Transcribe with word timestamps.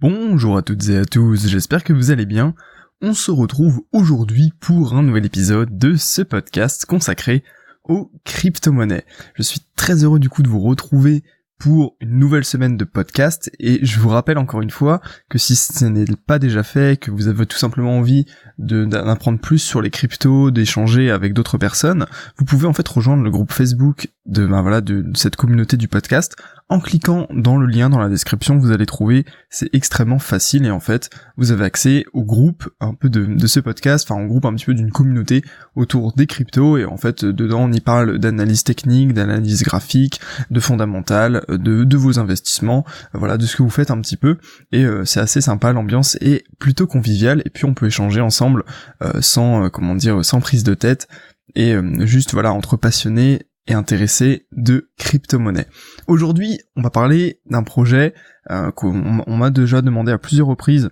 Bonjour 0.00 0.56
à 0.56 0.62
toutes 0.62 0.88
et 0.90 0.96
à 0.96 1.04
tous, 1.04 1.48
j'espère 1.48 1.82
que 1.82 1.92
vous 1.92 2.12
allez 2.12 2.24
bien. 2.24 2.54
On 3.02 3.14
se 3.14 3.32
retrouve 3.32 3.82
aujourd'hui 3.90 4.52
pour 4.60 4.94
un 4.94 5.02
nouvel 5.02 5.26
épisode 5.26 5.76
de 5.76 5.96
ce 5.96 6.22
podcast 6.22 6.86
consacré 6.86 7.42
aux 7.82 8.12
crypto-monnaies. 8.22 9.04
Je 9.34 9.42
suis 9.42 9.58
très 9.74 10.04
heureux 10.04 10.20
du 10.20 10.28
coup 10.28 10.44
de 10.44 10.48
vous 10.48 10.60
retrouver 10.60 11.24
pour 11.58 11.96
une 12.00 12.16
nouvelle 12.16 12.44
semaine 12.44 12.76
de 12.76 12.84
podcast 12.84 13.50
et 13.58 13.84
je 13.84 13.98
vous 13.98 14.08
rappelle 14.08 14.38
encore 14.38 14.62
une 14.62 14.70
fois 14.70 15.00
que 15.28 15.38
si 15.38 15.56
ce 15.56 15.84
n'est 15.86 16.04
pas 16.28 16.38
déjà 16.38 16.62
fait, 16.62 17.00
que 17.00 17.10
vous 17.10 17.26
avez 17.26 17.46
tout 17.46 17.58
simplement 17.58 17.98
envie 17.98 18.24
d'apprendre 18.56 19.40
plus 19.40 19.58
sur 19.58 19.82
les 19.82 19.90
cryptos, 19.90 20.52
d'échanger 20.52 21.10
avec 21.10 21.34
d'autres 21.34 21.58
personnes, 21.58 22.06
vous 22.36 22.44
pouvez 22.44 22.68
en 22.68 22.72
fait 22.72 22.86
rejoindre 22.86 23.24
le 23.24 23.30
groupe 23.32 23.50
Facebook 23.50 24.10
de, 24.26 24.46
ben 24.46 24.62
voilà, 24.62 24.80
de 24.80 25.04
cette 25.14 25.34
communauté 25.34 25.76
du 25.76 25.88
podcast 25.88 26.36
en 26.70 26.80
cliquant 26.80 27.26
dans 27.30 27.56
le 27.56 27.66
lien 27.66 27.88
dans 27.88 27.98
la 27.98 28.10
description, 28.10 28.58
vous 28.58 28.72
allez 28.72 28.84
trouver, 28.84 29.24
c'est 29.48 29.70
extrêmement 29.72 30.18
facile 30.18 30.66
et 30.66 30.70
en 30.70 30.80
fait, 30.80 31.08
vous 31.38 31.50
avez 31.50 31.64
accès 31.64 32.04
au 32.12 32.24
groupe 32.24 32.68
un 32.80 32.92
peu 32.92 33.08
de, 33.08 33.46
ce 33.46 33.60
podcast, 33.60 34.08
enfin 34.08 34.22
au 34.22 34.26
groupe 34.26 34.44
un 34.44 34.54
petit 34.54 34.66
peu 34.66 34.74
d'une 34.74 34.90
communauté 34.90 35.42
autour 35.76 36.12
des 36.12 36.26
cryptos 36.26 36.76
et 36.76 36.84
en 36.84 36.98
fait, 36.98 37.24
dedans 37.24 37.62
on 37.62 37.72
y 37.72 37.80
parle 37.80 38.18
d'analyse 38.18 38.64
technique, 38.64 39.14
d'analyse 39.14 39.62
graphique, 39.62 40.20
de 40.50 40.60
fondamentale, 40.60 41.44
de, 41.48 41.96
vos 41.96 42.18
investissements, 42.18 42.84
voilà, 43.14 43.38
de 43.38 43.46
ce 43.46 43.56
que 43.56 43.62
vous 43.62 43.70
faites 43.70 43.90
un 43.90 44.00
petit 44.00 44.18
peu 44.18 44.36
et 44.70 44.84
euh, 44.84 45.04
c'est 45.06 45.20
assez 45.20 45.40
sympa, 45.40 45.72
l'ambiance 45.72 46.16
est 46.20 46.44
plutôt 46.58 46.86
conviviale 46.86 47.42
et 47.46 47.50
puis 47.50 47.64
on 47.64 47.72
peut 47.72 47.86
échanger 47.86 48.20
ensemble 48.20 48.64
euh, 49.02 49.22
sans, 49.22 49.64
euh, 49.64 49.68
comment 49.68 49.94
dire, 49.94 50.22
sans 50.24 50.40
prise 50.40 50.64
de 50.64 50.74
tête 50.74 51.08
et 51.54 51.74
juste 52.00 52.34
voilà 52.34 52.52
entre 52.52 52.76
passionnés 52.76 53.40
et 53.68 53.74
intéressé 53.74 54.46
de 54.52 54.90
crypto-monnaie. 54.98 55.66
Aujourd'hui, 56.06 56.58
on 56.74 56.82
va 56.82 56.90
parler 56.90 57.40
d'un 57.46 57.62
projet 57.62 58.14
euh, 58.50 58.70
qu'on 58.72 58.92
m'a 58.92 59.50
déjà 59.50 59.82
demandé 59.82 60.10
à 60.10 60.18
plusieurs 60.18 60.48
reprises 60.48 60.90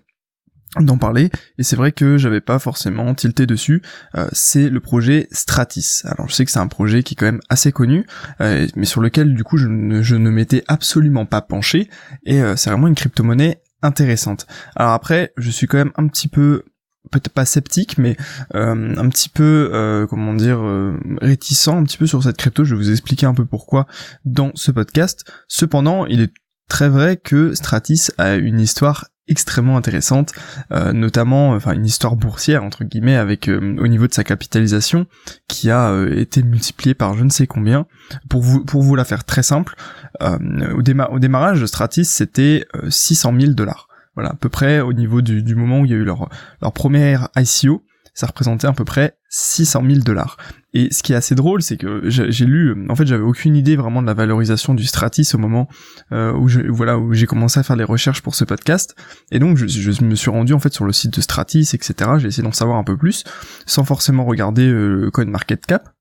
d'en 0.79 0.99
parler 0.99 1.31
et 1.57 1.63
c'est 1.63 1.77
vrai 1.77 1.91
que 1.91 2.19
j'avais 2.19 2.43
pas 2.43 2.59
forcément 2.59 3.15
tilté 3.15 3.47
dessus. 3.47 3.81
Euh, 4.15 4.29
c'est 4.33 4.69
le 4.69 4.81
projet 4.81 5.27
Stratis. 5.33 6.03
Alors 6.05 6.29
je 6.29 6.35
sais 6.35 6.45
que 6.45 6.51
c'est 6.51 6.59
un 6.59 6.67
projet 6.67 7.03
qui 7.03 7.15
est 7.15 7.17
quand 7.17 7.27
même 7.27 7.41
assez 7.49 7.73
connu 7.73 8.07
euh, 8.43 8.67
mais 8.77 8.85
sur 8.85 9.01
lequel 9.01 9.35
du 9.35 9.43
coup 9.43 9.57
je 9.57 9.69
ne, 9.69 10.03
je 10.03 10.17
ne 10.17 10.29
m'étais 10.29 10.65
absolument 10.69 11.25
pas 11.25 11.41
penché 11.41 11.89
et 12.27 12.43
c'est 12.57 12.69
vraiment 12.69 12.89
une 12.89 12.95
crypto-monnaie 12.95 13.63
intéressante. 13.81 14.47
Alors 14.75 14.93
après 14.93 15.33
je 15.39 15.51
suis 15.51 15.67
quand 15.67 15.79
même 15.79 15.93
un 15.97 16.09
petit 16.09 16.29
peu 16.29 16.65
peut-être 17.11 17.31
pas 17.31 17.45
sceptique, 17.45 17.99
mais 17.99 18.17
euh, 18.55 18.95
un 18.97 19.09
petit 19.09 19.29
peu, 19.29 19.71
euh, 19.73 20.07
comment 20.07 20.35
dire, 20.35 20.59
euh, 20.61 20.99
réticent 21.21 21.69
un 21.69 21.85
petit 21.85 21.99
peu 21.99 22.07
sur 22.07 22.23
cette 22.23 22.37
crypto. 22.37 22.65
Je 22.65 22.75
vais 22.75 22.83
vous 22.83 22.91
expliquer 22.91 23.27
un 23.27 23.35
peu 23.35 23.45
pourquoi 23.45 23.87
dans 24.25 24.51
ce 24.55 24.71
podcast. 24.71 25.31
Cependant, 25.49 26.07
il 26.07 26.21
est 26.21 26.33
très 26.69 26.89
vrai 26.89 27.17
que 27.17 27.55
Stratis 27.55 28.11
a 28.19 28.35
une 28.35 28.61
histoire 28.61 29.07
extrêmement 29.29 29.77
intéressante, 29.77 30.33
notamment, 30.71 31.51
enfin 31.51 31.73
une 31.73 31.85
histoire 31.85 32.15
boursière 32.15 32.63
entre 32.63 32.85
guillemets 32.85 33.17
avec 33.17 33.49
au 33.49 33.89
niveau 33.89 34.07
de 34.07 34.15
sa 34.15 34.23
capitalisation 34.23 35.09
qui 35.49 35.69
a 35.69 35.93
été 36.15 36.45
multipliée 36.45 36.95
par 36.95 37.15
je 37.15 37.25
ne 37.25 37.31
sais 37.31 37.49
combien. 37.49 37.89
Pour 38.29 38.43
vous 38.43 38.65
pour 38.65 38.83
vous 38.83 38.95
la 38.95 39.05
faire 39.05 39.25
très 39.25 39.43
simple, 39.43 39.75
au, 40.21 40.81
au 41.11 41.19
démarrage 41.19 41.67
Stratis 41.67 42.05
c'était 42.05 42.67
600 42.89 43.35
000 43.37 43.53
dollars. 43.55 43.89
Voilà, 44.17 44.31
à 44.31 44.35
peu 44.35 44.49
près 44.49 44.81
au 44.81 44.93
niveau 44.93 45.23
du, 45.23 45.55
moment 45.55 45.81
où 45.81 45.85
il 45.85 45.91
y 45.91 45.95
a 45.95 45.97
eu 45.97 46.05
leur, 46.05 46.29
leur 46.61 46.73
première 46.73 47.29
ICO, 47.37 47.85
ça 48.17 48.27
représentait 48.27 48.67
à 48.67 48.73
peu 48.73 48.85
près 48.85 49.19
600 49.29 49.83
000 49.87 50.01
dollars. 50.01 50.39
Et 50.73 50.89
ce 50.91 51.03
qui 51.03 51.13
est 51.13 51.17
assez 51.17 51.35
drôle, 51.35 51.63
c'est 51.63 51.77
que 51.77 52.03
j'ai 52.09 52.45
lu, 52.45 52.87
en 52.89 52.97
fait, 52.97 53.07
j'avais 53.07 53.23
aucune 53.23 53.57
idée 53.57 53.77
vraiment 53.77 54.03
de 54.03 54.07
la 54.07 54.15
valorisation 54.15 54.75
du 54.75 54.85
Stratis 54.85 55.35
au 55.35 55.39
moment 55.39 55.69
euh, 56.13 56.33
où 56.33 56.49
voilà 56.69 56.99
où 56.99 57.15
j'ai 57.15 57.27
commencé 57.27 57.61
à 57.61 57.63
faire 57.63 57.77
les 57.77 57.85
recherches 57.85 58.23
pour 58.23 58.35
ce 58.35 58.45
podcast. 58.45 58.95
Et 59.33 59.39
donc, 59.39 59.57
je, 59.57 60.05
me 60.05 60.15
suis 60.15 60.31
rendu 60.31 60.53
en 60.55 60.59
fait 60.59 60.73
sur 60.73 60.85
le 60.85 60.93
site 60.93 61.15
de 61.15 61.21
Stratis, 61.21 61.71
etc. 61.75 62.13
J'ai 62.19 62.29
essayé 62.29 62.43
d'en 62.43 62.53
savoir 62.53 62.79
un 62.79 62.85
peu 62.85 62.97
plus, 62.97 63.25
sans 63.65 63.85
forcément 63.85 64.25
regarder 64.25 64.69
euh, 64.69 65.11
CoinMarketCap. 65.13 65.96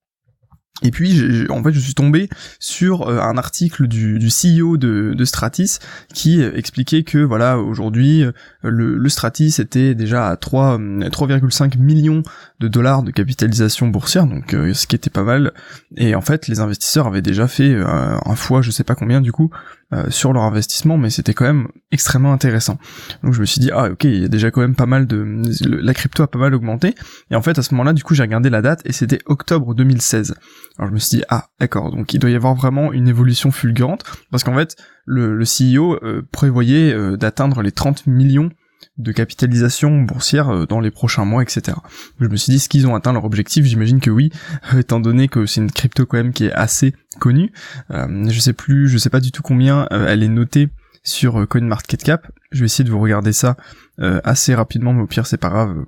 Et 0.83 0.91
puis, 0.91 1.47
en 1.49 1.63
fait, 1.63 1.71
je 1.71 1.79
suis 1.79 1.93
tombé 1.93 2.29
sur 2.59 3.07
euh, 3.07 3.21
un 3.21 3.37
article 3.37 3.87
du, 3.87 4.19
du 4.19 4.27
CEO 4.27 4.75
de, 4.75 5.23
Stratis 5.23 5.79
qui 6.13 6.41
expliquait 6.41 7.03
que, 7.03 7.17
voilà, 7.17 7.57
aujourd'hui, 7.59 8.23
euh, 8.23 8.31
le, 8.61 9.07
Stratis 9.07 9.55
était 9.59 9.95
déjà 9.95 10.27
à 10.27 10.35
3, 10.35 10.77
3,5 10.77 11.77
millions 11.79 12.23
de 12.59 12.67
dollars 12.67 13.03
de 13.03 13.11
capitalisation 13.11 13.87
boursière, 13.87 14.27
donc 14.27 14.53
euh, 14.53 14.73
ce 14.73 14.85
qui 14.85 14.97
était 14.97 15.09
pas 15.09 15.23
mal. 15.23 15.53
Et 15.95 16.13
en 16.13 16.21
fait, 16.21 16.49
les 16.49 16.59
investisseurs 16.59 17.07
avaient 17.07 17.21
déjà 17.21 17.47
fait 17.47 17.73
un 17.73 18.35
fois, 18.35 18.61
je 18.61 18.69
sais 18.69 18.83
pas 18.83 18.95
combien 18.95 19.21
du 19.21 19.31
coup, 19.31 19.51
euh, 19.93 20.09
sur 20.09 20.33
leur 20.33 20.43
investissement, 20.43 20.97
mais 20.97 21.11
c'était 21.11 21.35
quand 21.35 21.45
même 21.45 21.67
extrêmement 21.91 22.33
intéressant. 22.33 22.79
Donc 23.23 23.33
je 23.33 23.39
me 23.39 23.45
suis 23.45 23.59
dit 23.59 23.69
ah 23.71 23.91
ok 23.91 24.03
il 24.05 24.21
y 24.21 24.25
a 24.25 24.27
déjà 24.27 24.49
quand 24.49 24.61
même 24.61 24.73
pas 24.73 24.87
mal 24.87 25.05
de 25.05 25.43
la 25.61 25.93
crypto 25.93 26.23
a 26.23 26.27
pas 26.27 26.39
mal 26.39 26.55
augmenté 26.55 26.95
et 27.29 27.35
en 27.35 27.43
fait 27.43 27.59
à 27.59 27.61
ce 27.61 27.71
moment-là 27.75 27.93
du 27.93 28.03
coup 28.03 28.15
j'ai 28.15 28.23
regardé 28.23 28.49
la 28.49 28.63
date 28.63 28.81
et 28.85 28.91
c'était 28.91 29.19
octobre 29.27 29.75
2016. 29.75 30.33
Alors 30.79 30.89
je 30.89 30.93
me 30.93 30.99
suis 30.99 31.17
dit 31.17 31.23
ah 31.29 31.49
d'accord 31.59 31.91
donc 31.91 32.13
il 32.15 32.19
doit 32.19 32.31
y 32.31 32.35
avoir 32.35 32.55
vraiment 32.55 32.93
une 32.93 33.07
évolution 33.07 33.51
fulgurante 33.51 34.03
parce 34.31 34.43
qu'en 34.43 34.55
fait 34.55 34.75
le, 35.05 35.35
le 35.35 35.45
CEO 35.45 35.99
euh, 36.03 36.27
prévoyait 36.31 36.91
euh, 36.91 37.15
d'atteindre 37.15 37.61
les 37.61 37.71
30 37.71 38.07
millions 38.07 38.49
de 38.97 39.11
capitalisation 39.11 40.01
boursière 40.01 40.49
euh, 40.49 40.65
dans 40.65 40.79
les 40.79 40.91
prochains 40.91 41.25
mois, 41.25 41.43
etc. 41.43 41.77
Je 42.19 42.27
me 42.27 42.35
suis 42.35 42.51
dit, 42.51 42.57
est-ce 42.57 42.69
qu'ils 42.69 42.87
ont 42.87 42.95
atteint 42.95 43.13
leur 43.13 43.25
objectif 43.25 43.65
J'imagine 43.65 43.99
que 43.99 44.09
oui, 44.09 44.31
étant 44.75 44.99
donné 44.99 45.27
que 45.27 45.45
c'est 45.45 45.61
une 45.61 45.71
crypto 45.71 46.05
quand 46.05 46.17
même 46.17 46.33
qui 46.33 46.45
est 46.45 46.53
assez 46.53 46.93
connue. 47.19 47.51
Euh, 47.91 48.29
je 48.29 48.39
sais 48.39 48.53
plus, 48.53 48.87
je 48.87 48.97
sais 48.97 49.09
pas 49.09 49.19
du 49.19 49.31
tout 49.31 49.41
combien 49.41 49.87
euh, 49.91 50.07
elle 50.07 50.23
est 50.23 50.29
notée 50.29 50.69
sur 51.03 51.47
CoinMarketCap. 51.47 52.27
Je 52.51 52.61
vais 52.61 52.65
essayer 52.65 52.83
de 52.83 52.89
vous 52.89 52.99
regarder 52.99 53.33
ça 53.33 53.57
assez 53.99 54.55
rapidement, 54.55 54.91
mais 54.91 55.03
au 55.03 55.07
pire 55.07 55.27
c'est 55.27 55.37
pas 55.37 55.49
grave. 55.49 55.85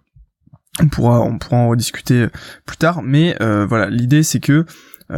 On 0.80 0.88
pourra, 0.88 1.22
on 1.22 1.40
pourra 1.40 1.57
en 1.57 1.69
rediscuter 1.69 2.28
plus 2.66 2.78
tard. 2.78 3.02
Mais 3.02 3.36
voilà, 3.40 3.90
l'idée 3.90 4.22
c'est 4.22 4.40
que 4.40 4.66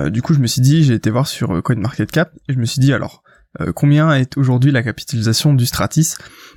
du 0.07 0.22
coup 0.22 0.34
je 0.34 0.39
me 0.39 0.47
suis 0.47 0.62
dit, 0.62 0.84
j'ai 0.84 0.94
été 0.94 1.09
voir 1.09 1.28
sur 1.28 1.62
CoinMarketCap 1.62 2.31
et 2.47 2.53
je 2.53 2.59
me 2.59 2.66
suis 2.66 2.79
dit 2.79 2.94
alors 2.94 3.23
euh, 3.23 3.28
combien 3.76 4.14
est 4.14 4.38
aujourd'hui 4.38 4.72
la 4.72 4.84
capitalisation 4.84 5.54
du 5.54 5.66
Stratis? 5.66 6.16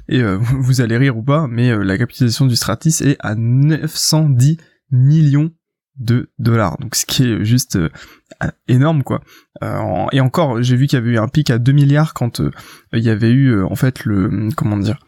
Et 0.08 0.20
euh, 0.20 0.36
vous 0.58 0.80
allez 0.80 0.96
rire 0.96 1.16
ou 1.16 1.22
pas, 1.22 1.46
mais 1.48 1.70
euh, 1.70 1.82
la 1.82 1.98
capitalisation 1.98 2.46
du 2.46 2.56
Stratis 2.56 3.02
est 3.02 3.16
à 3.20 3.34
910 3.34 4.58
millions 4.90 5.50
de 5.98 6.30
dollars, 6.38 6.78
donc 6.78 6.94
ce 6.94 7.04
qui 7.04 7.22
est 7.22 7.44
juste 7.44 7.78
énorme 8.66 9.02
quoi. 9.02 9.20
et 10.10 10.20
encore, 10.20 10.62
j'ai 10.62 10.74
vu 10.74 10.86
qu'il 10.86 10.98
y 10.98 11.02
avait 11.02 11.10
eu 11.10 11.18
un 11.18 11.28
pic 11.28 11.50
à 11.50 11.58
2 11.58 11.70
milliards 11.70 12.14
quand 12.14 12.40
il 12.94 13.02
y 13.02 13.10
avait 13.10 13.30
eu 13.30 13.62
en 13.62 13.74
fait 13.74 14.06
le 14.06 14.48
comment 14.56 14.78
dire, 14.78 14.98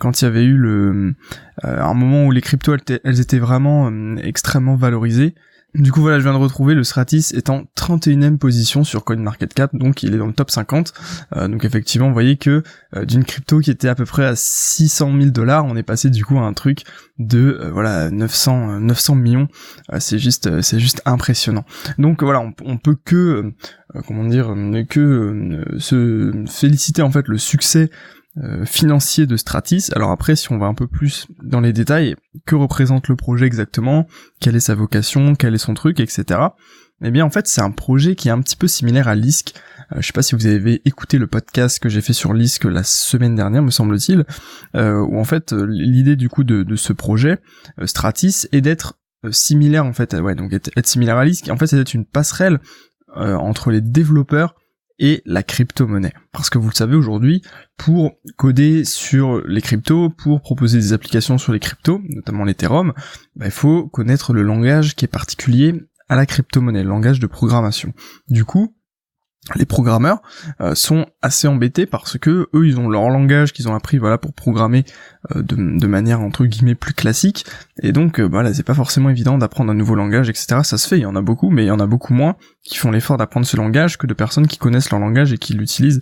quand 0.00 0.20
il 0.20 0.24
y 0.24 0.26
avait 0.28 0.44
eu 0.44 0.56
le 0.56 1.14
un 1.62 1.94
moment 1.94 2.24
où 2.24 2.30
les 2.30 2.40
cryptos 2.40 2.78
elles 3.04 3.20
étaient 3.20 3.38
vraiment 3.38 4.16
extrêmement 4.16 4.74
valorisées 4.74 5.34
du 5.78 5.92
coup 5.92 6.00
voilà, 6.00 6.18
je 6.18 6.24
viens 6.24 6.32
de 6.32 6.42
retrouver 6.42 6.74
le 6.74 6.84
Stratis 6.84 7.32
étant 7.34 7.64
31ème 7.76 8.38
position 8.38 8.84
sur 8.84 9.04
CoinMarketCap, 9.04 9.74
donc 9.76 10.02
il 10.02 10.14
est 10.14 10.18
dans 10.18 10.26
le 10.26 10.32
top 10.32 10.50
50. 10.50 10.92
Euh, 11.36 11.48
donc 11.48 11.64
effectivement, 11.64 12.08
vous 12.08 12.14
voyez 12.14 12.36
que 12.36 12.62
euh, 12.94 13.04
d'une 13.04 13.24
crypto 13.24 13.60
qui 13.60 13.70
était 13.70 13.88
à 13.88 13.94
peu 13.94 14.04
près 14.04 14.24
à 14.24 14.34
600 14.36 15.12
000 15.18 15.30
dollars, 15.30 15.64
on 15.64 15.76
est 15.76 15.82
passé 15.82 16.10
du 16.10 16.24
coup 16.24 16.38
à 16.38 16.42
un 16.42 16.52
truc 16.52 16.84
de 17.18 17.58
euh, 17.60 17.70
voilà 17.70 18.10
900 18.10 18.80
900 18.80 19.14
millions. 19.16 19.48
c'est 19.98 20.18
juste 20.18 20.62
c'est 20.62 20.80
juste 20.80 21.02
impressionnant. 21.04 21.64
Donc 21.98 22.22
voilà, 22.22 22.40
on, 22.40 22.52
on 22.64 22.78
peut 22.78 22.96
que 23.04 23.52
comment 24.06 24.24
dire 24.24 24.54
que 24.88 25.64
se 25.78 26.44
féliciter 26.48 27.02
en 27.02 27.10
fait 27.10 27.28
le 27.28 27.38
succès 27.38 27.90
euh, 28.44 28.66
financier 28.66 29.26
de 29.26 29.36
Stratis. 29.38 29.88
Alors 29.94 30.10
après, 30.10 30.36
si 30.36 30.52
on 30.52 30.58
va 30.58 30.66
un 30.66 30.74
peu 30.74 30.86
plus 30.86 31.26
dans 31.42 31.60
les 31.60 31.72
détails, 31.72 32.16
que 32.44 32.54
représente 32.54 33.08
le 33.08 33.16
projet 33.16 33.46
exactement, 33.46 34.06
quelle 34.40 34.56
est 34.56 34.60
sa 34.60 34.74
vocation, 34.74 35.34
quel 35.34 35.54
est 35.54 35.58
son 35.58 35.72
truc, 35.72 36.00
etc. 36.00 36.40
Eh 37.02 37.10
bien, 37.10 37.24
en 37.24 37.30
fait, 37.30 37.46
c'est 37.46 37.62
un 37.62 37.70
projet 37.70 38.14
qui 38.14 38.28
est 38.28 38.32
un 38.32 38.42
petit 38.42 38.56
peu 38.56 38.68
similaire 38.68 39.08
à 39.08 39.14
Lisk. 39.14 39.54
Euh, 39.92 40.02
je 40.02 40.06
sais 40.06 40.12
pas 40.12 40.20
si 40.20 40.34
vous 40.34 40.46
avez 40.46 40.82
écouté 40.84 41.16
le 41.16 41.26
podcast 41.26 41.78
que 41.78 41.88
j'ai 41.88 42.02
fait 42.02 42.12
sur 42.12 42.34
Lisk 42.34 42.64
la 42.64 42.82
semaine 42.82 43.36
dernière, 43.36 43.62
me 43.62 43.70
semble-t-il, 43.70 44.26
euh, 44.74 45.00
où 45.00 45.18
en 45.18 45.24
fait, 45.24 45.52
l'idée 45.52 46.16
du 46.16 46.28
coup 46.28 46.44
de, 46.44 46.76
ce 46.76 46.92
projet, 46.92 47.38
Stratis, 47.86 48.48
est 48.52 48.60
d'être 48.60 48.98
similaire 49.30 49.86
en 49.86 49.94
fait, 49.94 50.12
ouais, 50.12 50.34
donc 50.34 50.52
être, 50.52 50.70
être 50.76 50.86
similaire 50.86 51.16
à 51.16 51.24
Lisk. 51.24 51.48
En 51.48 51.56
fait, 51.56 51.68
c'est 51.68 51.76
d'être 51.76 51.94
une 51.94 52.04
passerelle 52.04 52.60
entre 53.14 53.70
les 53.70 53.80
développeurs 53.80 54.54
et 54.98 55.22
la 55.26 55.42
crypto-monnaie. 55.42 56.12
Parce 56.32 56.50
que 56.50 56.58
vous 56.58 56.68
le 56.68 56.74
savez 56.74 56.96
aujourd'hui, 56.96 57.42
pour 57.76 58.12
coder 58.36 58.84
sur 58.84 59.46
les 59.46 59.60
cryptos, 59.60 60.10
pour 60.10 60.40
proposer 60.40 60.78
des 60.78 60.92
applications 60.92 61.38
sur 61.38 61.52
les 61.52 61.60
cryptos, 61.60 62.00
notamment 62.08 62.44
l'Ethereum, 62.44 62.92
bah, 63.34 63.46
il 63.46 63.52
faut 63.52 63.86
connaître 63.88 64.32
le 64.32 64.42
langage 64.42 64.94
qui 64.94 65.04
est 65.04 65.08
particulier 65.08 65.74
à 66.08 66.16
la 66.16 66.26
crypto-monnaie, 66.26 66.82
le 66.82 66.88
langage 66.88 67.20
de 67.20 67.26
programmation. 67.26 67.92
Du 68.28 68.44
coup, 68.44 68.74
les 69.54 69.64
programmeurs 69.64 70.22
euh, 70.60 70.74
sont 70.74 71.06
assez 71.22 71.46
embêtés 71.46 71.86
parce 71.86 72.18
que 72.18 72.48
eux 72.52 72.66
ils 72.66 72.80
ont 72.80 72.88
leur 72.88 73.08
langage 73.10 73.52
qu'ils 73.52 73.68
ont 73.68 73.74
appris 73.74 73.98
voilà 73.98 74.18
pour 74.18 74.32
programmer 74.32 74.84
euh, 75.36 75.42
de, 75.42 75.86
manière 75.86 76.20
entre 76.20 76.44
guillemets 76.44 76.74
plus 76.74 76.94
classique. 76.94 77.46
Et 77.82 77.92
donc 77.92 78.18
euh, 78.18 78.24
voilà 78.24 78.52
c'est 78.52 78.64
pas 78.64 78.74
forcément 78.74 79.08
évident 79.08 79.38
d'apprendre 79.38 79.70
un 79.70 79.74
nouveau 79.74 79.94
langage 79.94 80.28
etc 80.28 80.60
ça 80.64 80.78
se 80.78 80.88
fait 80.88 80.98
il 80.98 81.02
y 81.02 81.06
en 81.06 81.14
a 81.14 81.22
beaucoup 81.22 81.50
mais 81.50 81.64
il 81.64 81.68
y 81.68 81.70
en 81.70 81.78
a 81.78 81.86
beaucoup 81.86 82.12
moins 82.12 82.34
qui 82.64 82.76
font 82.76 82.90
l'effort 82.90 83.16
d'apprendre 83.16 83.46
ce 83.46 83.56
langage 83.56 83.98
que 83.98 84.08
de 84.08 84.14
personnes 84.14 84.48
qui 84.48 84.58
connaissent 84.58 84.90
leur 84.90 85.00
langage 85.00 85.32
et 85.32 85.38
qui 85.38 85.54
l'utilisent 85.54 86.00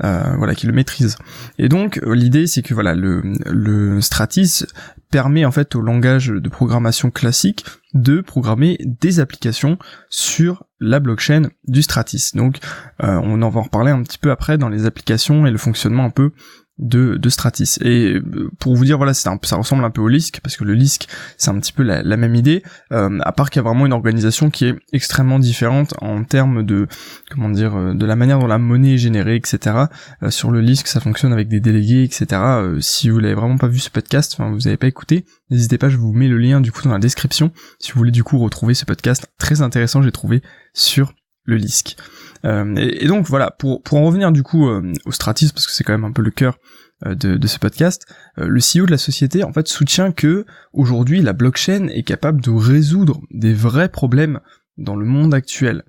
voilà 0.00 0.54
qui 0.54 0.66
le 0.66 0.72
maîtrisent. 0.72 1.16
Et 1.58 1.68
donc 1.68 2.00
l'idée 2.06 2.46
c'est 2.46 2.62
que 2.62 2.74
voilà 2.74 2.94
le, 2.94 3.22
le 3.46 4.00
Stratis 4.00 4.66
permet 5.10 5.44
en 5.44 5.52
fait 5.52 5.74
au 5.74 5.80
langage 5.80 6.28
de 6.28 6.48
programmation 6.48 7.10
classique 7.10 7.64
de 7.94 8.20
programmer 8.20 8.76
des 8.84 9.20
applications 9.20 9.78
sur 10.10 10.64
la 10.80 11.00
blockchain 11.00 11.48
du 11.66 11.82
Stratis. 11.82 12.32
Donc 12.34 12.58
euh, 13.02 13.20
on 13.22 13.40
en 13.42 13.48
va 13.48 13.60
en 13.60 13.64
reparler 13.64 13.92
un 13.92 14.02
petit 14.02 14.18
peu 14.18 14.30
après 14.30 14.58
dans 14.58 14.68
les 14.68 14.84
applications 14.84 15.46
et 15.46 15.50
le 15.50 15.58
fonctionnement 15.58 16.04
un 16.04 16.10
peu 16.10 16.32
de, 16.78 17.16
de 17.16 17.28
Stratis. 17.28 17.78
Et 17.82 18.14
euh, 18.14 18.50
pour 18.58 18.74
vous 18.74 18.84
dire, 18.84 18.96
voilà, 18.96 19.12
un, 19.12 19.38
ça 19.42 19.56
ressemble 19.56 19.84
un 19.84 19.90
peu 19.90 20.00
au 20.00 20.08
LISC, 20.08 20.40
parce 20.42 20.56
que 20.56 20.64
le 20.64 20.74
LISC, 20.74 21.06
c'est 21.36 21.50
un 21.50 21.58
petit 21.60 21.72
peu 21.72 21.82
la, 21.82 22.02
même 22.16 22.34
idée, 22.34 22.62
euh, 22.92 23.18
à 23.22 23.32
part 23.32 23.50
qu'il 23.50 23.60
y 23.60 23.64
a 23.64 23.68
vraiment 23.68 23.86
une 23.86 23.92
organisation 23.92 24.50
qui 24.50 24.66
est 24.66 24.76
extrêmement 24.92 25.38
différente 25.38 25.94
en 26.00 26.24
termes 26.24 26.64
de, 26.64 26.88
comment 27.30 27.48
dire, 27.48 27.76
euh, 27.76 27.94
de 27.94 28.06
la 28.06 28.16
manière 28.16 28.38
dont 28.38 28.46
la 28.46 28.58
monnaie 28.58 28.94
est 28.94 28.98
générée, 28.98 29.36
etc. 29.36 29.86
sur 30.30 30.50
le 30.50 30.60
LISC, 30.60 30.86
ça 30.86 31.00
fonctionne 31.00 31.32
avec 31.32 31.48
des 31.48 31.60
délégués, 31.60 32.02
etc. 32.02 32.40
si 32.80 33.10
vous 33.10 33.18
l'avez 33.18 33.34
vraiment 33.34 33.56
pas 33.56 33.68
vu 33.68 33.78
ce 33.78 33.90
podcast, 33.90 34.34
enfin, 34.34 34.50
vous 34.50 34.60
n'avez 34.60 34.76
pas 34.76 34.86
écouté, 34.86 35.24
n'hésitez 35.50 35.78
pas, 35.78 35.88
je 35.88 35.96
vous 35.96 36.12
mets 36.12 36.28
le 36.28 36.38
lien 36.38 36.60
du 36.60 36.72
coup 36.72 36.82
dans 36.82 36.92
la 36.92 36.98
description, 36.98 37.52
si 37.78 37.92
vous 37.92 37.98
voulez 37.98 38.10
du 38.10 38.24
coup 38.24 38.38
retrouver 38.38 38.74
ce 38.74 38.84
podcast 38.84 39.26
très 39.38 39.62
intéressant, 39.62 40.02
j'ai 40.02 40.12
trouvé 40.12 40.42
sur 40.72 41.12
le 41.44 41.56
LISC. 41.56 41.96
Euh, 42.44 42.74
et, 42.76 43.06
donc 43.06 43.26
voilà, 43.26 43.50
pour, 43.50 43.82
pour 43.82 43.98
en 43.98 44.04
revenir 44.04 44.32
du 44.32 44.42
coup 44.42 44.68
euh, 44.68 44.92
au 45.06 45.12
Stratis, 45.12 45.52
parce 45.52 45.66
que 45.66 45.72
c'est 45.72 45.84
quand 45.84 45.92
même 45.92 46.04
un 46.04 46.12
peu 46.12 46.22
le 46.22 46.30
cœur 46.30 46.58
euh, 47.06 47.14
de, 47.14 47.36
de, 47.36 47.46
ce 47.46 47.58
podcast, 47.58 48.06
le 48.36 48.60
CEO 48.60 48.86
de 48.86 48.90
la 48.90 48.98
société 48.98 49.44
en 49.44 49.52
fait 49.52 49.68
soutient 49.68 50.12
que 50.12 50.44
aujourd'hui 50.72 51.22
la 51.22 51.32
blockchain 51.32 51.88
est 51.88 52.02
capable 52.02 52.40
de 52.40 52.50
résoudre 52.50 53.20
des 53.30 53.54
vrais 53.54 53.88
problèmes 53.88 54.40
dans 54.76 54.96
le 54.96 55.06
monde 55.06 55.34
actuel. 55.34 55.84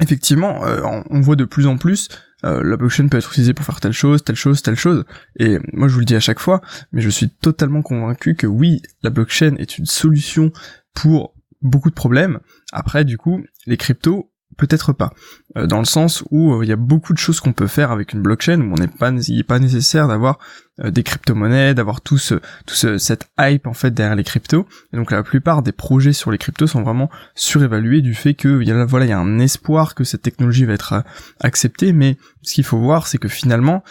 Effectivement, 0.00 0.60
on 1.08 1.20
voit 1.22 1.36
de 1.36 1.46
plus 1.46 1.66
en 1.66 1.78
plus 1.78 2.10
la 2.42 2.76
blockchain 2.76 3.08
peut 3.08 3.16
être 3.16 3.30
utilisée 3.30 3.54
pour 3.54 3.64
faire 3.64 3.80
telle 3.80 3.94
chose, 3.94 4.22
telle 4.22 4.36
chose, 4.36 4.60
telle 4.60 4.76
chose. 4.76 5.04
Et 5.40 5.58
moi 5.72 5.88
je 5.88 5.94
vous 5.94 6.00
le 6.00 6.04
dis 6.04 6.14
à 6.14 6.20
chaque 6.20 6.38
fois, 6.38 6.60
mais 6.92 7.00
je 7.00 7.08
suis 7.08 7.30
totalement 7.30 7.80
convaincu 7.80 8.34
que 8.34 8.46
oui, 8.46 8.82
la 9.02 9.08
blockchain 9.08 9.56
est 9.56 9.78
une 9.78 9.86
solution 9.86 10.52
pour 10.92 11.34
beaucoup 11.62 11.88
de 11.88 11.94
problèmes. 11.94 12.40
Après, 12.72 13.06
du 13.06 13.16
coup, 13.16 13.42
les 13.66 13.78
cryptos 13.78 14.30
Peut-être 14.56 14.94
pas, 14.94 15.12
euh, 15.58 15.66
dans 15.66 15.80
le 15.80 15.84
sens 15.84 16.24
où 16.30 16.54
euh, 16.54 16.64
il 16.64 16.68
y 16.68 16.72
a 16.72 16.76
beaucoup 16.76 17.12
de 17.12 17.18
choses 17.18 17.40
qu'on 17.40 17.52
peut 17.52 17.66
faire 17.66 17.90
avec 17.90 18.14
une 18.14 18.22
blockchain 18.22 18.60
où 18.62 18.72
on 18.72 18.76
n'est 18.76 18.88
pas, 18.88 19.10
il 19.10 19.36
n'est 19.36 19.42
pas 19.42 19.58
nécessaire 19.58 20.08
d'avoir 20.08 20.38
euh, 20.80 20.90
des 20.90 21.02
crypto-monnaies, 21.02 21.74
d'avoir 21.74 22.00
tout 22.00 22.16
ce, 22.16 22.36
tout 22.64 22.74
ce, 22.74 22.96
cette 22.96 23.28
hype 23.38 23.66
en 23.66 23.74
fait 23.74 23.90
derrière 23.90 24.16
les 24.16 24.24
cryptos. 24.24 24.66
Et 24.94 24.96
donc 24.96 25.10
la 25.10 25.22
plupart 25.22 25.62
des 25.62 25.72
projets 25.72 26.14
sur 26.14 26.30
les 26.30 26.38
cryptos 26.38 26.68
sont 26.68 26.82
vraiment 26.82 27.10
surévalués 27.34 28.00
du 28.00 28.14
fait 28.14 28.32
que 28.32 28.62
y 28.62 28.70
a 28.70 28.84
voilà 28.86 29.04
il 29.04 29.10
y 29.10 29.12
a 29.12 29.18
un 29.18 29.38
espoir 29.40 29.94
que 29.94 30.04
cette 30.04 30.22
technologie 30.22 30.64
va 30.64 30.72
être 30.72 31.04
acceptée, 31.40 31.92
mais 31.92 32.16
ce 32.40 32.54
qu'il 32.54 32.64
faut 32.64 32.78
voir 32.78 33.08
c'est 33.08 33.18
que 33.18 33.28
finalement 33.28 33.84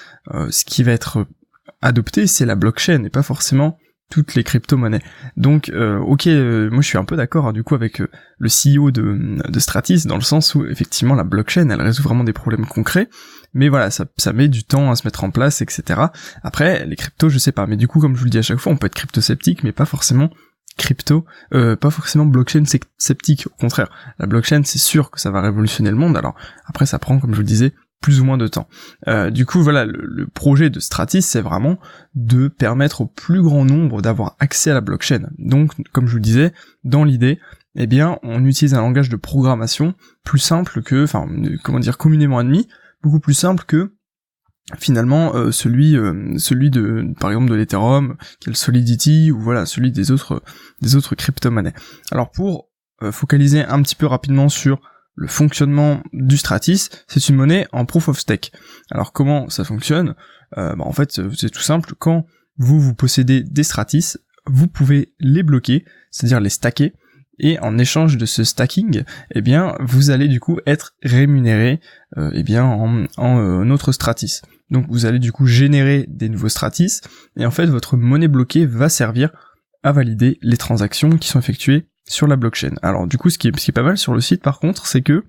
ce 0.50 0.66
qui 0.66 0.82
va 0.84 0.94
être 0.94 1.28
adopté 1.82 2.26
c'est 2.26 2.46
la 2.46 2.56
blockchain 2.56 3.04
et 3.04 3.10
pas 3.10 3.24
forcément 3.24 3.78
toutes 4.10 4.36
les 4.36 4.44
crypto-monnaies. 4.44 5.02
Donc, 5.36 5.70
euh, 5.70 5.98
ok, 6.00 6.28
euh, 6.28 6.70
moi 6.70 6.82
je 6.82 6.88
suis 6.88 6.98
un 6.98 7.06
peu 7.06 7.16
d'accord 7.16 7.48
hein, 7.48 7.54
du 7.54 7.64
coup 7.64 7.76
avec 7.76 8.02
euh, 8.02 8.10
le 8.38 8.50
CEO 8.50 8.92
de, 8.92 9.60
Stratis 9.60 10.06
dans 10.06 10.16
le 10.16 10.22
sens 10.22 10.54
où 10.56 10.66
effectivement 10.66 11.16
la 11.16 11.24
blockchain 11.24 11.70
elle 11.70 11.82
résout 11.82 12.04
vraiment 12.04 12.24
des 12.24 12.34
problèmes 12.34 12.66
concrets, 12.66 13.10
mais 13.54 13.68
voilà 13.68 13.90
ça, 13.90 14.06
ça 14.18 14.34
met 14.34 14.48
du 14.48 14.64
temps 14.64 14.92
à 14.92 14.96
se 14.96 15.08
mettre 15.08 15.24
en 15.24 15.32
place, 15.32 15.62
etc. 15.62 16.02
Après 16.44 16.86
les 16.86 16.96
cryptos 16.96 17.30
je 17.30 17.40
sais 17.40 17.52
pas, 17.52 17.66
mais 17.66 17.78
du 17.78 17.88
coup 17.88 18.00
comme 18.00 18.16
je 18.16 18.20
vous 18.20 18.26
le 18.26 18.32
dis 18.32 18.38
à 18.38 18.44
chaque 18.44 18.60
fois 18.60 18.72
on 18.72 18.78
peut 18.78 18.88
être 18.88 18.96
crypto-sceptique, 18.96 19.64
mais 19.64 19.72
pas 19.72 19.86
forcément 19.86 20.30
crypto, 20.78 21.26
pas 21.52 21.90
forcément 21.90 22.26
blockchain 22.26 22.64
sceptique, 22.98 23.48
au 23.48 23.62
contraire. 23.62 23.90
La 24.20 24.28
blockchain 24.28 24.62
c'est 24.66 24.78
sûr 24.78 25.10
que 25.10 25.22
ça 25.22 25.32
va 25.32 25.42
révolutionner 25.42 25.90
le 25.90 25.96
monde. 25.96 26.18
Alors 26.18 26.36
après 26.66 26.86
ça 26.86 27.00
prend 27.00 27.18
comme 27.18 27.32
je 27.32 27.38
vous 27.38 27.42
le 27.42 27.48
disais 27.48 27.74
plus 28.02 28.22
ou 28.22 28.26
moins 28.26 28.38
de 28.38 28.48
temps. 28.48 28.68
Euh, 29.08 29.32
du 29.32 29.46
coup, 29.46 29.64
voilà, 29.64 29.86
le, 29.86 30.28
projet 30.28 30.70
de 30.70 30.80
Stratis, 30.80 31.24
c'est 31.24 31.42
vraiment 31.42 31.80
de 32.14 32.48
permettre 32.48 33.02
au 33.02 33.06
plus 33.08 33.42
grand 33.42 33.66
nombre 33.66 34.02
d'avoir 34.02 34.36
accès 34.40 34.72
à 34.72 34.76
la 34.76 34.82
blockchain. 34.82 35.30
Donc, 35.40 35.72
comme 35.92 36.06
je 36.06 36.12
vous 36.12 36.18
le 36.18 36.22
disais, 36.22 36.54
dans 36.84 37.04
l'idée, 37.04 37.40
eh 37.76 37.88
bien, 37.88 38.20
on 38.22 38.46
utilise 38.46 38.74
un 38.76 38.82
langage 38.82 39.10
de 39.10 39.16
programmation 39.16 39.96
plus 40.24 40.40
simple 40.40 40.84
que, 40.84 41.04
enfin, 41.04 41.28
comment 41.64 41.80
dire, 41.80 41.98
communément 41.98 42.38
admis, 42.38 42.68
beaucoup 43.02 43.20
plus 43.20 43.34
simple 43.34 43.64
que 43.66 43.94
finalement 44.78 45.36
euh, 45.36 45.52
celui 45.52 45.96
euh, 45.96 46.40
celui 46.40 46.72
de 46.72 47.14
par 47.20 47.30
exemple 47.30 47.52
de 47.52 47.54
l'Ethereum 47.54 48.18
qui 48.40 48.50
est 48.50 48.52
le 48.52 48.56
Solidity 48.56 49.32
ou 49.32 49.40
voilà 49.40 49.68
celui 49.68 49.92
des 49.92 50.10
autres 50.10 50.42
des 50.82 50.96
autres 50.96 51.14
crypto-monnaies. 51.14 51.76
Alors 52.12 52.32
pour 52.32 52.70
focaliser 53.12 53.64
un 53.64 53.82
petit 53.84 53.94
peu 53.94 54.08
rapidement 54.08 54.50
sur 54.50 54.82
le 55.16 55.28
fonctionnement 55.28 56.04
du 56.14 56.38
Stratis, 56.38 56.90
c'est 57.08 57.30
une 57.30 57.36
monnaie 57.36 57.68
en 57.72 57.86
proof 57.86 58.10
of 58.10 58.20
stake. 58.20 58.52
Alors 58.92 59.14
comment 59.14 59.50
ça 59.50 59.64
fonctionne? 59.64 60.16
Euh, 60.58 60.76
bah, 60.76 60.84
En 60.86 60.92
fait, 60.92 61.20
c'est 61.36 61.50
tout 61.50 61.62
simple. 61.62 61.94
Quand 61.98 62.26
vous 62.58 62.80
vous 62.80 62.94
possédez 62.94 63.42
des 63.42 63.64
Stratis, 63.64 64.18
vous 64.46 64.68
pouvez 64.68 65.14
les 65.20 65.44
bloquer, 65.44 65.86
c'est-à-dire 66.12 66.40
les 66.40 66.50
stacker, 66.50 66.94
et 67.40 67.60
en 67.60 67.78
échange 67.78 68.18
de 68.18 68.26
ce 68.26 68.44
stacking, 68.44 69.04
eh 69.32 69.42
bien, 69.42 69.76
vous 69.80 70.10
allez 70.10 70.28
du 70.28 70.40
coup 70.40 70.60
être 70.66 70.96
rémunéré, 71.04 71.82
euh, 72.18 72.32
eh 72.34 72.44
bien, 72.44 72.64
en, 72.64 73.06
en 73.18 73.40
euh, 73.40 73.70
autre 73.72 73.92
Stratis. 73.92 74.42
Donc, 74.70 74.86
vous 74.90 75.06
allez 75.06 75.20
du 75.20 75.32
coup 75.32 75.46
générer 75.46 76.06
des 76.08 76.30
nouveaux 76.30 76.50
Stratis, 76.50 77.02
et 77.38 77.46
en 77.46 77.52
fait, 77.52 77.66
votre 77.66 77.98
monnaie 77.98 78.30
bloquée 78.30 78.66
va 78.66 78.90
servir 78.90 79.32
à 79.84 79.92
valider 79.92 80.40
les 80.42 80.58
transactions 80.58 81.18
qui 81.18 81.28
sont 81.28 81.40
effectuées 81.40 81.88
sur 82.08 82.28
la 82.28 82.36
blockchain. 82.36 82.76
Alors 82.82 83.08
du 83.08 83.18
coup, 83.18 83.30
ce 83.30 83.38
qui 83.38 83.48
est, 83.48 83.72
pas 83.72 83.84
mal 83.84 83.98
sur 83.98 84.14
le 84.14 84.22
site 84.22 84.42
par 84.42 84.60
contre, 84.60 84.86
c'est 84.86 85.02
que 85.02 85.24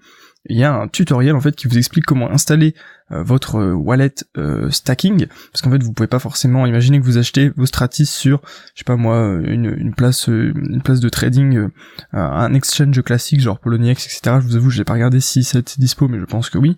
il 0.49 0.57
y 0.57 0.65
a 0.65 0.73
un 0.73 0.89
tutoriel 0.89 1.35
en 1.35 1.41
fait 1.41 1.57
qui 1.57 1.67
vous 1.67 1.77
explique 1.77 2.05
comment 2.05 2.31
installer 2.31 2.75
euh, 3.11 3.23
votre 3.23 3.57
euh, 3.57 3.73
wallet 3.73 4.15
euh, 4.37 4.71
stacking 4.71 5.27
parce 5.53 5.63
qu'en 5.63 5.71
fait 5.71 5.83
vous 5.83 5.93
pouvez 5.93 6.07
pas 6.07 6.19
forcément 6.19 6.67
imaginer 6.67 7.01
que 7.01 7.05
vous 7.05 7.19
achetez 7.19 7.51
vos 7.57 7.67
stratis 7.67 8.07
sur 8.07 8.41
je 8.75 8.81
sais 8.81 8.85
pas 8.85 8.97
moi 8.97 9.41
une, 9.45 9.75
une 9.77 9.95
place 9.95 10.29
une 10.29 10.83
place 10.83 11.01
de 11.01 11.09
trading 11.09 11.69
un 12.13 12.55
exchange 12.55 13.03
classique 13.03 13.41
genre 13.41 13.59
Poloniex 13.59 14.07
etc 14.07 14.39
je 14.41 14.47
vous 14.47 14.57
avoue 14.57 14.71
j'ai 14.71 14.85
pas 14.85 14.93
regardé 14.93 15.21
si 15.21 15.43
c'est 15.43 15.79
dispo 15.81 16.07
mais 16.09 16.21
je 16.21 16.25
pense 16.25 16.51
que 16.51 16.59
oui. 16.59 16.77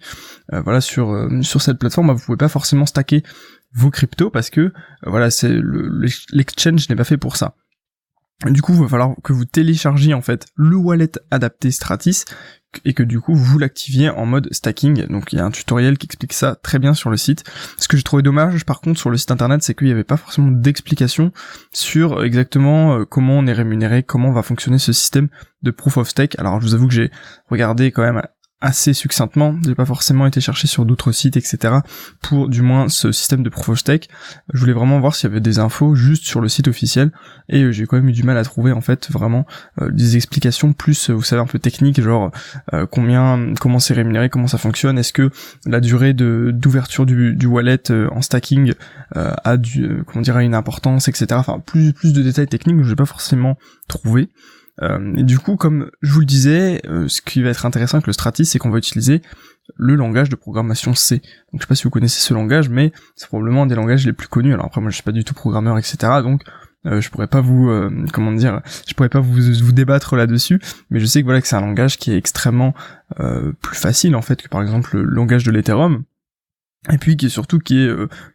Voilà 0.50 0.80
sur 0.80 1.28
sur 1.42 1.60
cette 1.60 1.78
plateforme 1.78 2.08
bah, 2.08 2.14
vous 2.14 2.24
pouvez 2.24 2.38
pas 2.38 2.48
forcément 2.48 2.86
stacker 2.86 3.22
vos 3.74 3.90
cryptos 3.90 4.30
parce 4.30 4.48
que 4.48 4.72
voilà 5.04 5.30
c'est 5.30 5.60
l'exchange 6.32 6.88
n'est 6.88 6.96
pas 6.96 7.04
fait 7.04 7.18
pour 7.18 7.36
ça 7.36 7.54
du 8.46 8.62
coup, 8.62 8.73
il 8.73 8.81
va 8.81 8.88
falloir 8.88 9.17
que 9.25 9.32
vous 9.32 9.44
téléchargiez 9.44 10.14
en 10.14 10.23
fait 10.23 10.46
le 10.55 10.76
wallet 10.76 11.11
adapté 11.31 11.70
Stratis 11.73 12.25
et 12.85 12.94
que 12.94 13.02
du 13.02 13.20
coup 13.20 13.35
vous 13.35 13.58
l'activiez 13.58 14.11
en 14.11 14.26
mode 14.26 14.49
stacking. 14.52 15.06
Donc 15.06 15.32
il 15.32 15.37
y 15.37 15.40
a 15.40 15.44
un 15.44 15.50
tutoriel 15.50 15.99
qui 15.99 16.06
explique 16.06 16.32
ça 16.32 16.55
très 16.55 16.79
bien 16.79 16.94
sur 16.94 17.11
le 17.11 17.17
site. 17.17 17.44
Ce 17.79 17.88
que 17.88 17.96
j'ai 17.96 18.02
trouvé 18.02 18.23
dommage 18.23 18.64
par 18.64 18.81
contre 18.81 19.00
sur 19.00 19.11
le 19.11 19.17
site 19.17 19.31
internet, 19.31 19.62
c'est 19.62 19.75
qu'il 19.75 19.87
n'y 19.87 19.93
avait 19.93 20.05
pas 20.05 20.17
forcément 20.17 20.50
d'explication 20.50 21.32
sur 21.73 22.22
exactement 22.22 22.98
euh, 22.98 23.05
comment 23.05 23.39
on 23.39 23.46
est 23.46 23.53
rémunéré, 23.53 24.03
comment 24.03 24.31
va 24.31 24.43
fonctionner 24.43 24.79
ce 24.79 24.93
système 24.93 25.29
de 25.62 25.70
proof 25.70 25.96
of 25.96 26.08
stake. 26.08 26.39
Alors 26.39 26.60
je 26.60 26.67
vous 26.67 26.74
avoue 26.74 26.89
que 26.89 26.94
j'ai 26.94 27.10
regardé 27.48 27.91
quand 27.91 28.03
même 28.03 28.22
assez 28.60 28.93
succinctement, 28.93 29.55
j'ai 29.65 29.77
pas 29.77 29.84
forcément 29.84 30.27
été 30.27 30.41
chercher 30.41 30.67
sur 30.67 30.84
d'autres 30.84 31.12
sites, 31.12 31.36
etc. 31.36 31.74
pour 32.20 32.48
du 32.48 32.62
moins 32.62 32.88
ce 32.88 33.12
système 33.12 33.44
de 33.44 33.48
proof 33.50 33.69
of 33.69 33.79
stake. 33.79 34.08
Je 34.53 34.58
voulais 34.58 34.72
vraiment 34.72 34.98
voir 34.98 35.15
s'il 35.15 35.29
y 35.29 35.32
avait 35.32 35.41
des 35.41 35.60
infos 35.60 35.94
juste 35.94 36.24
sur 36.24 36.41
le 36.41 36.48
site 36.48 36.67
officiel 36.67 37.12
et 37.48 37.62
euh, 37.62 37.72
j'ai 37.72 37.86
quand 37.86 37.96
même 37.96 38.08
eu 38.08 38.12
du 38.12 38.24
mal 38.24 38.36
à 38.36 38.43
trouver 38.43 38.72
en 38.72 38.81
fait 38.81 39.10
vraiment 39.12 39.46
euh, 39.81 39.91
des 39.93 40.17
explications 40.17 40.72
plus, 40.72 41.10
euh, 41.10 41.12
vous 41.12 41.22
savez, 41.22 41.41
un 41.41 41.46
peu 41.46 41.60
techniques, 41.60 42.00
genre 42.00 42.32
combien, 42.91 43.55
comment 43.60 43.79
c'est 43.79 43.94
rémunéré, 43.94 44.29
comment 44.29 44.48
ça 44.48 44.58
fonctionne, 44.58 44.98
est-ce 44.98 45.12
que 45.12 45.31
la 45.67 45.81
durée 45.81 46.12
de 46.12 46.50
d'ouverture 46.53 47.06
du, 47.06 47.46
wallet 47.46 47.91
en 48.10 48.22
stacking 48.22 48.74
a 49.15 49.56
du, 49.56 50.03
comment 50.06 50.22
dire, 50.22 50.38
une 50.38 50.55
importance, 50.55 51.08
etc. 51.08 51.27
Enfin 51.32 51.60
plus 51.65 51.93
plus 51.93 52.12
de 52.12 52.22
détails 52.22 52.48
techniques, 52.48 52.82
je 52.82 52.91
n'ai 52.91 52.96
pas 52.96 53.06
forcément 53.06 53.56
trouvé. 53.88 54.29
Euh, 54.82 55.15
et 55.17 55.23
du 55.23 55.39
coup, 55.39 55.56
comme 55.56 55.91
je 56.03 56.13
vous 56.13 56.20
le 56.20 56.27
disais, 56.27 56.81
euh, 56.87 57.08
ce 57.08 57.20
qui 57.20 57.43
va 57.43 57.51
être 57.51 57.67
intéressant 57.67 57.97
avec 57.99 58.06
le 58.06 58.13
Stratis, 58.13 58.47
c'est 58.47 58.58
qu'on 58.58 58.70
va 58.70 58.79
utiliser 58.79 59.23
le 59.77 59.94
langage 59.94 60.29
de 60.29 60.37
programmation 60.37 60.94
C. 60.94 61.17
Donc 61.53 61.61
je 61.61 61.61
sais 61.61 61.67
pas 61.67 61.75
si 61.75 61.85
vous 61.85 61.91
connaissez 61.91 62.20
ce 62.20 62.32
langage, 62.32 62.69
mais 62.69 62.93
c'est 63.17 63.29
probablement 63.29 63.63
un 63.63 63.67
des 63.67 63.75
langages 63.75 64.06
les 64.06 64.13
plus 64.13 64.29
connus. 64.29 64.55
Alors 64.55 64.67
après, 64.67 64.81
moi 64.81 64.91
je 64.91 64.94
suis 64.94 65.03
pas 65.03 65.13
du 65.13 65.25
tout 65.25 65.35
programmeur, 65.35 65.79
etc. 65.79 65.97
Donc 66.23 66.43
euh, 66.87 67.01
je 67.01 67.11
pourrais 67.11 67.27
pas 67.27 67.41
vous, 67.41 67.70
comment 68.13 68.32
dire, 68.32 68.63
je 68.87 68.94
pourrais 68.94 69.08
pas 69.08 69.20
vous, 69.20 69.53
vous 69.63 69.73
débattre 69.73 70.17
là-dessus, 70.17 70.61
mais 70.91 71.01
je 71.01 71.06
sais 71.06 71.20
que 71.20 71.25
voilà 71.25 71.43
que 71.43 71.49
c'est 71.49 71.56
un 71.56 71.61
langage 71.61 71.99
qui 71.99 72.13
est 72.13 72.17
extrêmement 72.17 72.73
plus 73.61 73.77
facile 73.77 74.15
en 74.15 74.23
fait 74.23 74.41
que 74.41 74.49
par 74.49 74.63
exemple 74.63 74.97
le 74.97 75.03
langage 75.03 75.44
de 75.44 75.51
l'Ethereum, 75.51 76.05
et 76.91 76.99
puis 76.99 77.17
qui 77.17 77.27
est 77.27 77.31
surtout 77.31 77.58
qui 77.58 77.81
est 77.81 77.91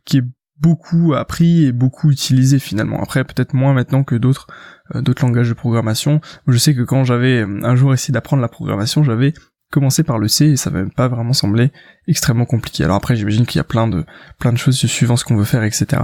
qui 0.06 0.18
est 0.18 0.24
beaucoup 0.64 1.14
appris 1.14 1.66
et 1.66 1.72
beaucoup 1.74 2.10
utilisé 2.10 2.58
finalement. 2.58 3.04
Après 3.04 3.24
peut-être 3.26 3.54
moins 3.54 3.74
maintenant 3.74 4.04
que 4.04 4.16
d'autres 4.16 4.48
euh, 4.96 5.02
d'autres 5.02 5.24
langages 5.24 5.50
de 5.50 5.54
programmation. 5.54 6.22
Je 6.48 6.58
sais 6.58 6.74
que 6.74 6.82
quand 6.82 7.04
j'avais 7.04 7.42
euh, 7.42 7.60
un 7.64 7.76
jour 7.76 7.94
essayé 7.94 8.14
d'apprendre 8.14 8.42
la 8.42 8.48
programmation, 8.48 9.04
j'avais 9.04 9.34
commencer 9.72 10.04
par 10.04 10.20
le 10.20 10.28
C 10.28 10.46
et 10.46 10.56
ça 10.56 10.70
va 10.70 10.86
pas 10.86 11.10
vraiment 11.10 11.34
sembler 11.34 11.72
extrêmement 12.08 12.46
compliqué. 12.46 12.84
Alors 12.84 12.96
après, 12.96 13.16
j'imagine 13.16 13.46
qu'il 13.46 13.60
y 13.60 13.62
a 13.62 13.66
plein 13.66 13.88
de 13.88 14.06
plein 14.40 14.54
de 14.54 14.58
choses 14.58 14.78
suivant 14.78 15.18
ce 15.18 15.26
qu'on 15.26 15.36
veut 15.36 15.44
faire, 15.44 15.64
etc. 15.64 16.04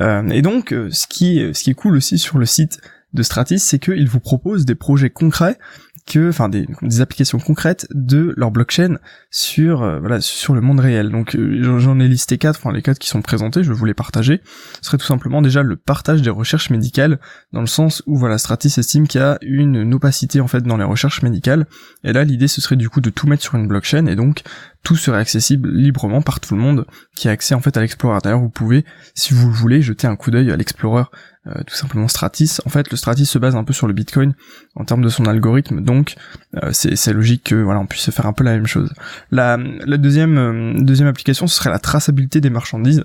Euh, 0.00 0.28
et 0.30 0.42
donc, 0.42 0.70
ce 0.90 1.06
qui 1.06 1.38
ce 1.54 1.62
qui 1.62 1.70
est 1.70 1.74
cool 1.74 1.96
aussi 1.96 2.18
sur 2.18 2.38
le 2.38 2.46
site 2.46 2.80
de 3.12 3.22
Stratis, 3.22 3.58
c'est 3.58 3.78
qu'il 3.78 4.08
vous 4.08 4.20
propose 4.20 4.64
des 4.64 4.74
projets 4.74 5.10
concrets 5.10 5.58
que, 6.06 6.28
enfin 6.28 6.48
des, 6.48 6.66
applications 7.00 7.38
concrètes 7.38 7.86
de 7.90 8.34
leur 8.36 8.50
blockchain 8.50 8.98
sur 9.30 9.82
euh, 9.82 10.00
voilà 10.00 10.20
sur 10.20 10.54
le 10.54 10.60
monde 10.60 10.80
réel. 10.80 11.10
Donc 11.10 11.36
euh, 11.36 11.78
j'en 11.78 12.00
ai 12.00 12.08
listé 12.08 12.38
quatre, 12.38 12.58
enfin 12.58 12.72
les 12.72 12.82
quatre 12.82 12.98
qui 12.98 13.08
sont 13.08 13.22
présentés, 13.22 13.62
je 13.62 13.72
vous 13.72 13.84
les 13.84 13.94
partager. 13.94 14.40
Ce 14.80 14.86
serait 14.86 14.98
tout 14.98 15.06
simplement 15.06 15.42
déjà 15.42 15.62
le 15.62 15.76
partage 15.76 16.22
des 16.22 16.30
recherches 16.30 16.70
médicales 16.70 17.18
dans 17.52 17.60
le 17.60 17.66
sens 17.66 18.02
où 18.06 18.16
voilà 18.16 18.38
Stratis 18.38 18.78
estime 18.78 19.06
qu'il 19.06 19.20
y 19.20 19.24
a 19.24 19.38
une, 19.42 19.92
opacité 19.94 20.40
en 20.40 20.48
fait 20.48 20.62
dans 20.62 20.76
les 20.76 20.84
recherches 20.84 21.22
médicales. 21.22 21.66
Et 22.04 22.12
là 22.12 22.24
l'idée 22.24 22.48
ce 22.48 22.60
serait 22.60 22.76
du 22.76 22.88
coup 22.88 23.00
de 23.00 23.10
tout 23.10 23.26
mettre 23.26 23.42
sur 23.42 23.54
une 23.54 23.68
blockchain 23.68 24.06
et 24.06 24.16
donc 24.16 24.42
tout 24.82 24.96
serait 24.96 25.18
accessible 25.18 25.70
librement 25.70 26.22
par 26.22 26.40
tout 26.40 26.54
le 26.54 26.60
monde 26.60 26.86
qui 27.14 27.28
a 27.28 27.30
accès 27.30 27.54
en 27.54 27.60
fait 27.60 27.76
à 27.76 27.80
l'Explorer. 27.80 28.18
D'ailleurs, 28.22 28.40
vous 28.40 28.48
pouvez, 28.48 28.84
si 29.14 29.32
vous 29.32 29.48
le 29.48 29.54
voulez, 29.54 29.80
jeter 29.80 30.06
un 30.06 30.16
coup 30.16 30.30
d'œil 30.30 30.50
à 30.50 30.56
l'Explorer 30.56 31.04
euh, 31.48 31.62
tout 31.66 31.74
simplement 31.74 32.06
Stratis. 32.06 32.60
En 32.66 32.68
fait, 32.68 32.88
le 32.92 32.96
Stratis 32.96 33.26
se 33.26 33.36
base 33.36 33.56
un 33.56 33.64
peu 33.64 33.72
sur 33.72 33.88
le 33.88 33.92
Bitcoin 33.92 34.34
en 34.76 34.84
termes 34.84 35.02
de 35.02 35.08
son 35.08 35.26
algorithme, 35.26 35.80
donc 35.80 36.14
euh, 36.62 36.70
c'est 36.72 37.12
logique 37.12 37.42
que 37.44 37.56
voilà 37.56 37.80
on 37.80 37.86
puisse 37.86 38.08
faire 38.12 38.26
un 38.26 38.32
peu 38.32 38.44
la 38.44 38.52
même 38.52 38.68
chose. 38.68 38.94
La, 39.32 39.56
la 39.56 39.96
deuxième 39.96 40.38
euh, 40.38 40.74
deuxième 40.80 41.08
application, 41.08 41.48
ce 41.48 41.56
serait 41.56 41.70
la 41.70 41.80
traçabilité 41.80 42.40
des 42.40 42.50
marchandises. 42.50 43.04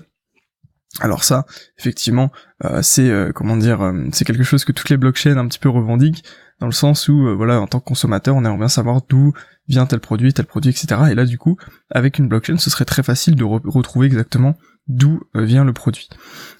Alors 1.00 1.24
ça, 1.24 1.46
effectivement, 1.78 2.32
c'est 2.80 3.12
comment 3.34 3.58
dire, 3.58 3.92
c'est 4.10 4.24
quelque 4.24 4.42
chose 4.42 4.64
que 4.64 4.72
toutes 4.72 4.88
les 4.88 4.96
blockchains 4.96 5.36
un 5.36 5.46
petit 5.46 5.58
peu 5.58 5.68
revendiquent, 5.68 6.24
dans 6.60 6.66
le 6.66 6.72
sens 6.72 7.08
où 7.08 7.36
voilà, 7.36 7.60
en 7.60 7.66
tant 7.66 7.78
que 7.78 7.84
consommateur, 7.84 8.34
on 8.34 8.44
aimerait 8.44 8.56
bien 8.56 8.68
savoir 8.68 9.02
d'où 9.06 9.34
vient 9.68 9.84
tel 9.84 10.00
produit, 10.00 10.32
tel 10.32 10.46
produit, 10.46 10.70
etc. 10.70 11.02
Et 11.10 11.14
là, 11.14 11.26
du 11.26 11.36
coup, 11.36 11.58
avec 11.90 12.18
une 12.18 12.26
blockchain, 12.26 12.56
ce 12.56 12.70
serait 12.70 12.86
très 12.86 13.02
facile 13.02 13.36
de 13.36 13.44
retrouver 13.44 14.06
exactement 14.06 14.56
d'où 14.88 15.20
vient 15.34 15.64
le 15.64 15.72
produit. 15.72 16.08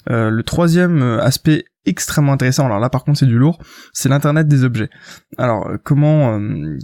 le 0.07 0.41
troisième 0.43 1.03
aspect 1.03 1.65
extrêmement 1.89 2.33
intéressant. 2.33 2.67
Alors 2.67 2.79
là, 2.79 2.91
par 2.91 3.05
contre, 3.05 3.19
c'est 3.19 3.27
du 3.27 3.39
lourd. 3.39 3.59
C'est 3.93 4.09
l'internet 4.09 4.47
des 4.47 4.65
objets. 4.65 4.91
Alors, 5.37 5.69
euh, 5.69 5.77
comment, 5.83 6.39
euh, 6.39 6.79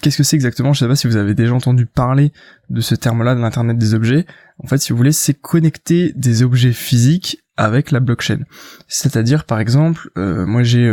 qu'est-ce 0.00 0.18
que 0.18 0.22
c'est 0.22 0.36
exactement? 0.36 0.72
Je 0.72 0.80
sais 0.80 0.88
pas 0.88 0.96
si 0.96 1.06
vous 1.06 1.16
avez 1.16 1.34
déjà 1.34 1.54
entendu 1.54 1.86
parler 1.86 2.32
de 2.70 2.80
ce 2.80 2.94
terme-là, 2.94 3.34
de 3.34 3.40
l'internet 3.40 3.78
des 3.78 3.94
objets. 3.94 4.26
En 4.58 4.66
fait, 4.66 4.78
si 4.78 4.92
vous 4.92 4.96
voulez, 4.96 5.12
c'est 5.12 5.34
connecter 5.34 6.12
des 6.16 6.42
objets 6.42 6.72
physiques 6.72 7.38
avec 7.56 7.90
la 7.90 8.00
blockchain. 8.00 8.40
C'est-à-dire, 8.88 9.44
par 9.44 9.60
exemple, 9.60 10.10
euh, 10.16 10.46
moi 10.46 10.62
j'ai, 10.62 10.90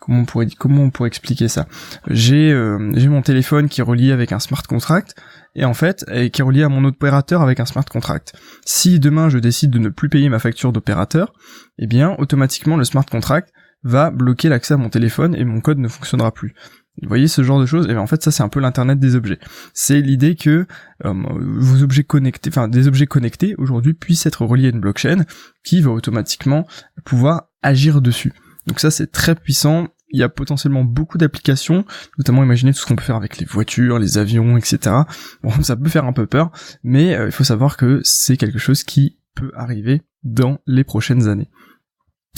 comment 0.00 0.20
on 0.20 0.24
pourrait, 0.24 0.48
comment 0.58 0.82
on 0.82 0.90
pourrait 0.90 1.06
expliquer 1.08 1.46
ça? 1.46 1.66
J'ai, 2.08 2.50
j'ai 2.94 3.08
mon 3.08 3.22
téléphone 3.22 3.68
qui 3.68 3.80
est 3.80 3.84
relié 3.84 4.10
avec 4.10 4.32
un 4.32 4.40
smart 4.40 4.62
contract 4.62 5.14
et 5.54 5.64
en 5.64 5.74
fait, 5.74 6.04
qui 6.32 6.40
est 6.40 6.44
relié 6.44 6.64
à 6.64 6.68
mon 6.68 6.84
opérateur 6.84 7.42
avec 7.42 7.60
un 7.60 7.64
smart 7.64 7.84
contract. 7.84 8.32
Si 8.64 8.98
demain 8.98 9.28
je 9.28 9.38
décide 9.38 9.70
de 9.70 9.78
ne 9.78 9.88
plus 9.88 10.08
payer 10.08 10.28
ma 10.28 10.40
facture 10.40 10.72
d'opérateur, 10.72 11.32
eh 11.80 11.86
bien 11.86 12.14
automatiquement 12.18 12.76
le 12.76 12.84
smart 12.84 13.04
contract 13.04 13.52
va 13.82 14.10
bloquer 14.10 14.48
l'accès 14.48 14.74
à 14.74 14.76
mon 14.76 14.90
téléphone 14.90 15.34
et 15.34 15.44
mon 15.44 15.60
code 15.60 15.78
ne 15.78 15.88
fonctionnera 15.88 16.32
plus. 16.32 16.54
Vous 17.02 17.08
voyez 17.08 17.28
ce 17.28 17.42
genre 17.42 17.58
de 17.58 17.66
choses? 17.66 17.86
Et 17.86 17.92
bien 17.92 18.00
en 18.00 18.06
fait 18.06 18.22
ça 18.22 18.30
c'est 18.30 18.42
un 18.42 18.48
peu 18.48 18.60
l'internet 18.60 18.98
des 18.98 19.16
objets. 19.16 19.38
C'est 19.72 20.00
l'idée 20.00 20.36
que 20.36 20.66
euh, 21.04 21.14
vos 21.40 21.82
objets 21.82 22.04
connectés, 22.04 22.50
enfin 22.50 22.68
des 22.68 22.86
objets 22.86 23.06
connectés 23.06 23.54
aujourd'hui 23.58 23.94
puissent 23.94 24.26
être 24.26 24.44
reliés 24.44 24.66
à 24.66 24.70
une 24.70 24.80
blockchain 24.80 25.24
qui 25.64 25.80
va 25.80 25.90
automatiquement 25.90 26.66
pouvoir 27.04 27.48
agir 27.62 28.00
dessus. 28.00 28.32
Donc 28.66 28.78
ça 28.78 28.90
c'est 28.90 29.10
très 29.10 29.34
puissant 29.34 29.88
il 30.10 30.18
y 30.18 30.22
a 30.22 30.28
potentiellement 30.28 30.84
beaucoup 30.84 31.18
d'applications, 31.18 31.84
notamment 32.18 32.42
imaginez 32.42 32.72
tout 32.72 32.80
ce 32.80 32.86
qu'on 32.86 32.96
peut 32.96 33.04
faire 33.04 33.16
avec 33.16 33.38
les 33.38 33.46
voitures, 33.46 33.98
les 33.98 34.18
avions, 34.18 34.56
etc. 34.56 34.96
Bon, 35.42 35.50
ça 35.62 35.76
peut 35.76 35.88
faire 35.88 36.04
un 36.04 36.12
peu 36.12 36.26
peur, 36.26 36.50
mais 36.82 37.14
euh, 37.14 37.26
il 37.26 37.32
faut 37.32 37.44
savoir 37.44 37.76
que 37.76 38.00
c'est 38.02 38.36
quelque 38.36 38.58
chose 38.58 38.82
qui 38.82 39.18
peut 39.34 39.52
arriver 39.54 40.02
dans 40.24 40.58
les 40.66 40.84
prochaines 40.84 41.28
années. 41.28 41.48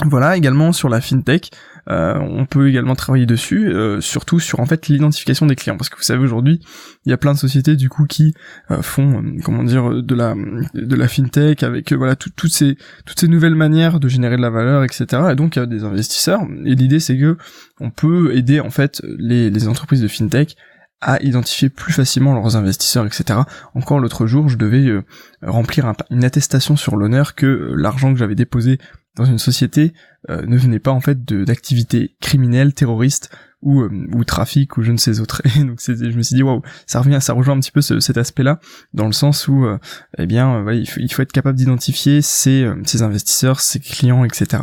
Voilà, 0.04 0.36
également 0.36 0.72
sur 0.72 0.88
la 0.88 1.02
fintech, 1.02 1.50
euh, 1.88 2.14
on 2.18 2.46
peut 2.46 2.68
également 2.68 2.94
travailler 2.94 3.26
dessus, 3.26 3.68
euh, 3.68 4.00
surtout 4.00 4.40
sur 4.40 4.60
en 4.60 4.66
fait 4.66 4.88
l'identification 4.88 5.44
des 5.44 5.54
clients, 5.54 5.76
parce 5.76 5.90
que 5.90 5.96
vous 5.96 6.02
savez 6.02 6.20
aujourd'hui, 6.20 6.60
il 7.04 7.10
y 7.10 7.12
a 7.12 7.18
plein 7.18 7.34
de 7.34 7.38
sociétés 7.38 7.76
du 7.76 7.90
coup 7.90 8.06
qui 8.06 8.34
euh, 8.70 8.80
font, 8.80 9.22
comment 9.44 9.62
dire, 9.62 10.02
de 10.02 10.14
la 10.14 10.34
de 10.74 10.96
la 10.96 11.08
fintech 11.08 11.62
avec 11.62 11.92
voilà 11.92 12.16
toutes 12.16 12.52
ces 12.52 12.76
toutes 13.04 13.20
ces 13.20 13.28
nouvelles 13.28 13.54
manières 13.54 14.00
de 14.00 14.08
générer 14.08 14.36
de 14.36 14.42
la 14.42 14.50
valeur, 14.50 14.82
etc. 14.82 15.04
Et 15.32 15.34
donc 15.34 15.56
il 15.56 15.58
y 15.58 15.62
a 15.62 15.66
des 15.66 15.84
investisseurs. 15.84 16.40
Et 16.64 16.74
l'idée 16.74 16.98
c'est 16.98 17.18
que 17.18 17.36
on 17.78 17.90
peut 17.90 18.34
aider 18.34 18.60
en 18.60 18.70
fait 18.70 19.02
les, 19.18 19.50
les 19.50 19.68
entreprises 19.68 20.00
de 20.00 20.08
fintech 20.08 20.56
à 21.02 21.20
identifier 21.22 21.68
plus 21.68 21.92
facilement 21.92 22.32
leurs 22.32 22.56
investisseurs, 22.56 23.04
etc. 23.04 23.40
Encore 23.74 23.98
l'autre 23.98 24.26
jour, 24.26 24.48
je 24.48 24.56
devais 24.56 25.02
remplir 25.42 25.92
une 26.10 26.22
attestation 26.24 26.76
sur 26.76 26.94
l'honneur 26.94 27.34
que 27.34 27.72
l'argent 27.76 28.12
que 28.12 28.20
j'avais 28.20 28.36
déposé 28.36 28.78
dans 29.16 29.24
une 29.24 29.38
société 29.38 29.92
euh, 30.30 30.42
ne 30.46 30.56
venait 30.56 30.78
pas 30.78 30.92
en 30.92 31.00
fait 31.00 31.24
d'activités 31.24 32.16
criminelles, 32.20 32.74
terroristes 32.74 33.30
ou, 33.60 33.82
euh, 33.82 33.90
ou 34.12 34.24
trafic 34.24 34.76
ou 34.76 34.82
je 34.82 34.92
ne 34.92 34.96
sais 34.96 35.20
autre. 35.20 35.42
Et 35.56 35.64
donc 35.64 35.80
je 35.80 36.16
me 36.16 36.22
suis 36.22 36.36
dit 36.36 36.42
waouh, 36.42 36.62
ça 36.86 37.00
revient, 37.00 37.18
ça 37.20 37.32
rejoint 37.32 37.56
un 37.56 37.60
petit 37.60 37.70
peu 37.70 37.80
cet 37.80 38.16
aspect-là 38.16 38.60
dans 38.94 39.06
le 39.06 39.12
sens 39.12 39.48
où 39.48 39.64
euh, 39.64 39.78
eh 40.18 40.26
bien 40.26 40.64
il, 40.72 40.88
faut, 40.88 41.00
il, 41.00 41.12
faut, 41.12 41.22
être 41.22 41.32
capable 41.32 41.58
d'identifier 41.58 42.22
ses, 42.22 42.70
ses 42.84 43.02
investisseurs, 43.02 43.60
ses 43.60 43.80
clients, 43.80 44.24
etc. 44.24 44.62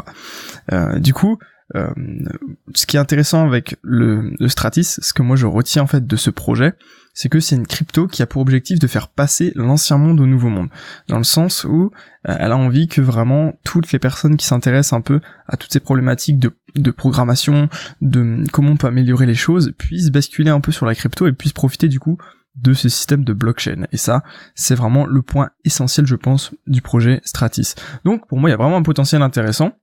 du 0.98 1.14
coup, 1.14 1.38
ce 1.76 2.86
qui 2.88 2.98
est 2.98 3.00
intéressant 3.00 3.46
avec 3.46 3.76
le, 3.84 4.34
le 4.40 4.48
Stratis, 4.48 5.00
ce 5.02 5.14
que 5.14 5.22
moi 5.22 5.36
je 5.36 5.46
retiens 5.46 5.84
en 5.84 5.88
fait 5.88 6.08
de 6.08 6.16
ce 6.16 6.30
projet, 6.32 6.74
c'est 7.14 7.30
que 7.30 7.40
c'est 7.40 7.56
une 7.56 7.68
crypto 7.68 8.08
qui 8.08 8.22
a 8.22 8.26
pour 8.26 8.42
objectif 8.42 8.80
de 8.80 8.88
faire 8.88 9.08
passer 9.08 9.52
l'ancien 9.56 9.98
monde 9.98 10.20
au 10.20 10.26
nouveau 10.26 10.50
monde. 10.50 10.70
Dans 11.08 11.18
le 11.18 11.24
sens 11.24 11.64
où 11.64 11.92
euh, 12.28 12.36
elle 12.40 12.52
a 12.52 12.58
envie 12.58 12.88
que 12.88 13.02
vraiment 13.02 13.54
toutes 13.64 13.92
les 13.92 14.00
personnes 14.00 14.38
qui 14.38 14.46
s'intéressent 14.46 14.94
un 14.94 15.02
peu 15.02 15.20
à 15.48 15.58
toutes 15.58 15.74
ces 15.74 15.80
problématiques 15.80 16.40
de, 16.40 16.52
de 16.76 16.92
programmation, 16.92 17.70
de 18.02 18.44
comment 18.52 18.72
on 18.72 18.78
peut 18.78 18.88
améliorer 18.88 19.26
les 19.26 19.36
choses, 19.36 19.74
puissent 19.78 20.12
basculer 20.12 20.50
un 20.50 20.62
peu 20.62 20.72
sur 20.72 20.86
la 20.86 20.96
crypto 20.96 21.28
et 21.28 21.34
puissent 21.34 21.54
profiter 21.54 21.88
du 21.88 22.00
coup 22.00 22.18
de 22.56 22.74
ce 22.74 22.90
système 22.90 23.24
de 23.24 23.34
blockchain. 23.34 23.86
Et 23.92 23.98
ça, 23.98 24.24
c'est 24.56 24.76
vraiment 24.76 25.06
le 25.06 25.22
point 25.22 25.50
essentiel, 25.66 26.06
je 26.06 26.16
pense, 26.16 26.52
du 26.68 26.82
projet 26.82 27.22
Stratis. 27.24 27.76
Donc, 28.06 28.28
pour 28.28 28.40
moi, 28.40 28.50
il 28.50 28.52
y 28.52 28.54
a 28.54 28.58
vraiment 28.58 28.78
un 28.78 28.84
potentiel 28.84 29.22
intéressant. 29.22 29.74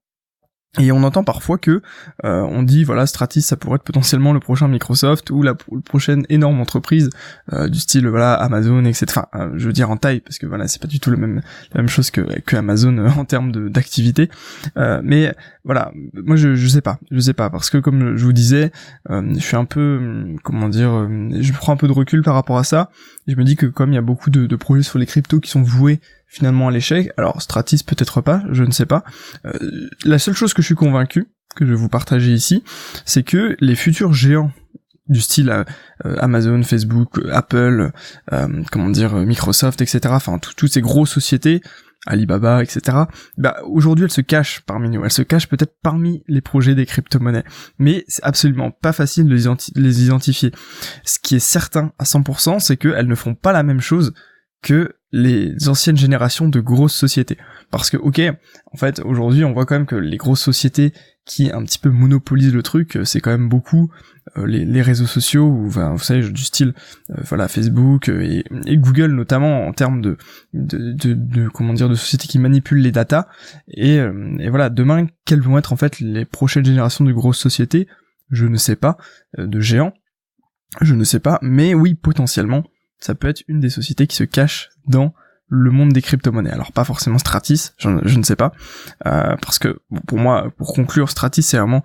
Et 0.79 0.93
on 0.93 1.03
entend 1.03 1.25
parfois 1.25 1.59
que 1.59 1.83
euh, 2.25 2.43
on 2.43 2.63
dit 2.63 2.85
voilà 2.85 3.07
Stratis 3.07 3.43
ça 3.43 3.57
pourrait 3.57 3.77
être 3.77 3.85
potentiellement 3.85 4.33
le 4.33 4.41
prochain 4.41 4.69
Microsoft 4.69 5.31
ou 5.31 5.43
la, 5.43 5.55
prochaine 5.55 6.27
énorme 6.29 6.61
entreprise 6.61 7.11
euh, 7.53 7.69
du 7.69 7.79
style 7.79 8.07
voilà 8.09 8.35
Amazon 8.35 8.85
etc. 8.85 9.23
Euh, 9.35 9.51
je 9.57 9.67
veux 9.67 9.73
dire 9.73 9.91
en 9.91 9.97
taille 9.97 10.21
parce 10.21 10.39
que 10.39 10.47
voilà 10.47 10.69
c'est 10.69 10.81
pas 10.81 10.89
du 10.89 11.01
tout 11.01 11.11
le 11.11 11.17
même 11.17 11.41
la 11.73 11.81
même 11.81 11.89
chose 11.89 12.11
que 12.11 12.41
que 12.41 12.57
Amazon 12.57 12.99
en 13.17 13.25
termes 13.25 13.71
d'activité. 13.71 14.31
mais 15.03 15.35
voilà 15.65 15.93
moi 16.15 16.37
je 16.37 16.55
je 16.55 16.69
sais 16.69 16.83
pas 16.83 16.99
je 17.11 17.21
sais 17.21 17.35
pas 17.35 17.51
parce 17.51 17.71
que 17.71 17.79
comme 17.79 18.17
je 18.17 18.25
vous 18.25 18.33
disais 18.33 18.71
je 19.09 19.39
suis 19.39 19.57
un 19.57 19.65
peu 19.65 20.27
comment 20.43 20.69
dire 20.69 21.09
je 21.41 21.53
prends 21.53 21.73
un 21.73 21.77
peu 21.77 21.89
de 21.89 21.93
recul 21.93 22.23
par 22.23 22.35
rapport 22.35 22.59
à 22.59 22.65
ça. 22.65 22.91
Je 23.27 23.35
me 23.35 23.43
dis 23.43 23.57
que 23.57 23.67
comme 23.67 23.91
il 23.91 23.97
y 23.97 23.99
a 23.99 24.03
beaucoup 24.03 24.31
de, 24.31 24.47
de 24.47 24.57
projets 24.57 24.85
sur 24.85 24.99
les 24.99 25.07
cryptos 25.07 25.41
qui 25.41 25.51
sont 25.51 25.63
voués 25.63 26.01
finalement 26.27 26.69
à 26.69 26.71
l'échec. 26.71 27.11
Alors 27.17 27.41
Stratis 27.41 27.83
peut-être 27.85 28.21
pas, 28.21 28.43
je 28.51 28.65
ne 28.65 28.71
sais 28.71 28.87
pas. 28.87 29.05
Euh, 29.47 29.89
la 30.05 30.19
seule 30.19 30.35
chose 30.35 30.55
que 30.55 30.63
je 30.63 30.67
suis 30.67 30.75
convaincu, 30.75 31.29
que 31.55 31.65
je 31.65 31.71
vais 31.71 31.77
vous 31.77 31.89
partager 31.89 32.33
ici, 32.33 32.63
c'est 33.05 33.23
que 33.23 33.57
les 33.61 33.75
futurs 33.75 34.13
géants 34.13 34.53
du 35.09 35.21
style 35.21 35.51
euh, 35.51 35.65
Amazon, 36.19 36.63
Facebook, 36.63 37.21
Apple, 37.33 37.93
euh, 38.33 38.63
comment 38.73 38.91
dire, 38.91 39.15
Microsoft, 39.15 39.81
etc. 39.81 40.01
Enfin, 40.09 40.39
toutes 40.39 40.73
ces 40.73 40.81
grosses 40.81 41.11
sociétés, 41.11 41.63
Alibaba, 42.07 42.63
etc. 42.63 42.99
Bah, 43.37 43.57
aujourd'hui, 43.65 44.05
elles 44.05 44.13
se 44.13 44.21
cachent 44.21 44.61
parmi 44.61 44.89
nous. 44.89 45.05
Elles 45.05 45.11
se 45.11 45.23
cachent 45.23 45.49
peut-être 45.49 45.77
parmi 45.83 46.23
les 46.29 46.41
projets 46.41 46.75
des 46.75 46.87
crypto-monnaies. 46.87 47.45
Mais 47.79 48.05
c'est 48.09 48.25
absolument 48.25 48.71
pas 48.71 48.93
facile 48.93 49.27
de 49.27 49.35
les, 49.35 50.05
identifier. 50.05 50.53
Ce 51.05 51.19
qui 51.19 51.37
est 51.37 51.41
certain 51.41 51.93
à 51.99 52.05
100%, 52.05 52.61
c'est 52.61 52.77
qu'elles 52.77 53.09
ne 53.09 53.15
font 53.15 53.35
pas 53.35 53.53
la 53.53 53.63
même 53.63 53.81
chose 53.81 54.15
les 55.13 55.69
anciennes 55.69 55.97
générations 55.97 56.49
de 56.49 56.61
grosses 56.61 56.95
sociétés. 56.95 57.39
Parce 57.71 57.91
que, 57.91 57.97
ok, 57.97 58.21
en 58.73 58.77
fait, 58.77 59.01
aujourd'hui, 59.01 59.45
on 59.45 59.53
voit 59.53 59.67
quand 59.67 59.77
même 59.77 59.87
que 59.87 59.97
les 59.97 60.17
grosses 60.17 60.43
sociétés 60.43 60.93
qui 61.25 61.51
un 61.51 61.65
petit 61.65 61.79
peu 61.79 61.91
monopolisent 61.91 62.55
le 62.55 62.63
truc, 62.63 62.99
c'est 63.05 63.21
quand 63.21 63.33
même 63.33 63.49
beaucoup 63.49 63.91
euh, 64.39 64.47
les, 64.47 64.83
réseaux 64.83 65.07
sociaux, 65.07 65.47
ou 65.47 65.69
vous 65.69 65.99
savez, 65.99 66.29
du 66.29 66.43
style, 66.43 66.75
euh, 67.11 67.15
voilà, 67.25 67.49
Facebook 67.49 68.09
euh, 68.09 68.43
et, 68.65 68.77
Google 68.77 69.13
notamment 69.13 69.67
en 69.67 69.73
termes 69.73 70.03
de, 70.03 70.17
de, 70.53 70.93
de 70.93 71.95
sociétés 71.95 72.29
qui 72.29 72.39
manipulent 72.39 72.81
les 72.81 72.93
datas. 72.93 73.27
Et, 73.69 73.97
et 73.97 74.49
voilà, 74.51 74.71
demain, 74.71 75.07
quelles 75.25 75.41
vont 75.41 75.59
être 75.59 75.73
en 75.73 75.77
fait 75.77 76.01
les 76.01 76.25
prochaines 76.25 76.65
générations 76.65 77.05
de 77.05 77.13
grosses 77.13 77.39
sociétés? 77.39 77.89
Je 78.31 78.47
ne 78.47 78.57
sais 78.57 78.77
pas, 78.77 78.97
de 79.39 79.61
géants, 79.61 79.95
je 80.81 80.95
ne 80.95 81.05
sais 81.05 81.21
pas, 81.21 81.39
mais 81.43 81.75
oui, 81.75 81.95
potentiellement, 81.95 82.65
ça 82.99 83.15
peut 83.15 83.29
être 83.29 83.43
une 83.49 83.61
des 83.61 83.71
sociétés 83.71 84.07
qui 84.07 84.17
se 84.17 84.25
cache 84.25 84.71
dans 84.87 85.15
le 85.49 85.71
monde 85.71 85.93
des 85.93 86.03
crypto-monnaies. 86.03 86.51
Alors 86.51 86.73
pas 86.73 86.85
forcément 86.85 87.19
Stratis, 87.19 87.73
je, 87.79 87.89
ne 87.89 88.23
sais 88.23 88.37
pas, 88.37 88.53
euh, 89.07 89.37
parce 89.41 89.59
que 89.59 89.81
pour 90.07 90.19
moi, 90.19 90.53
pour 90.57 90.75
conclure, 90.75 91.11
Stratis 91.11 91.43
c'est 91.43 91.59
vraiment 91.59 91.85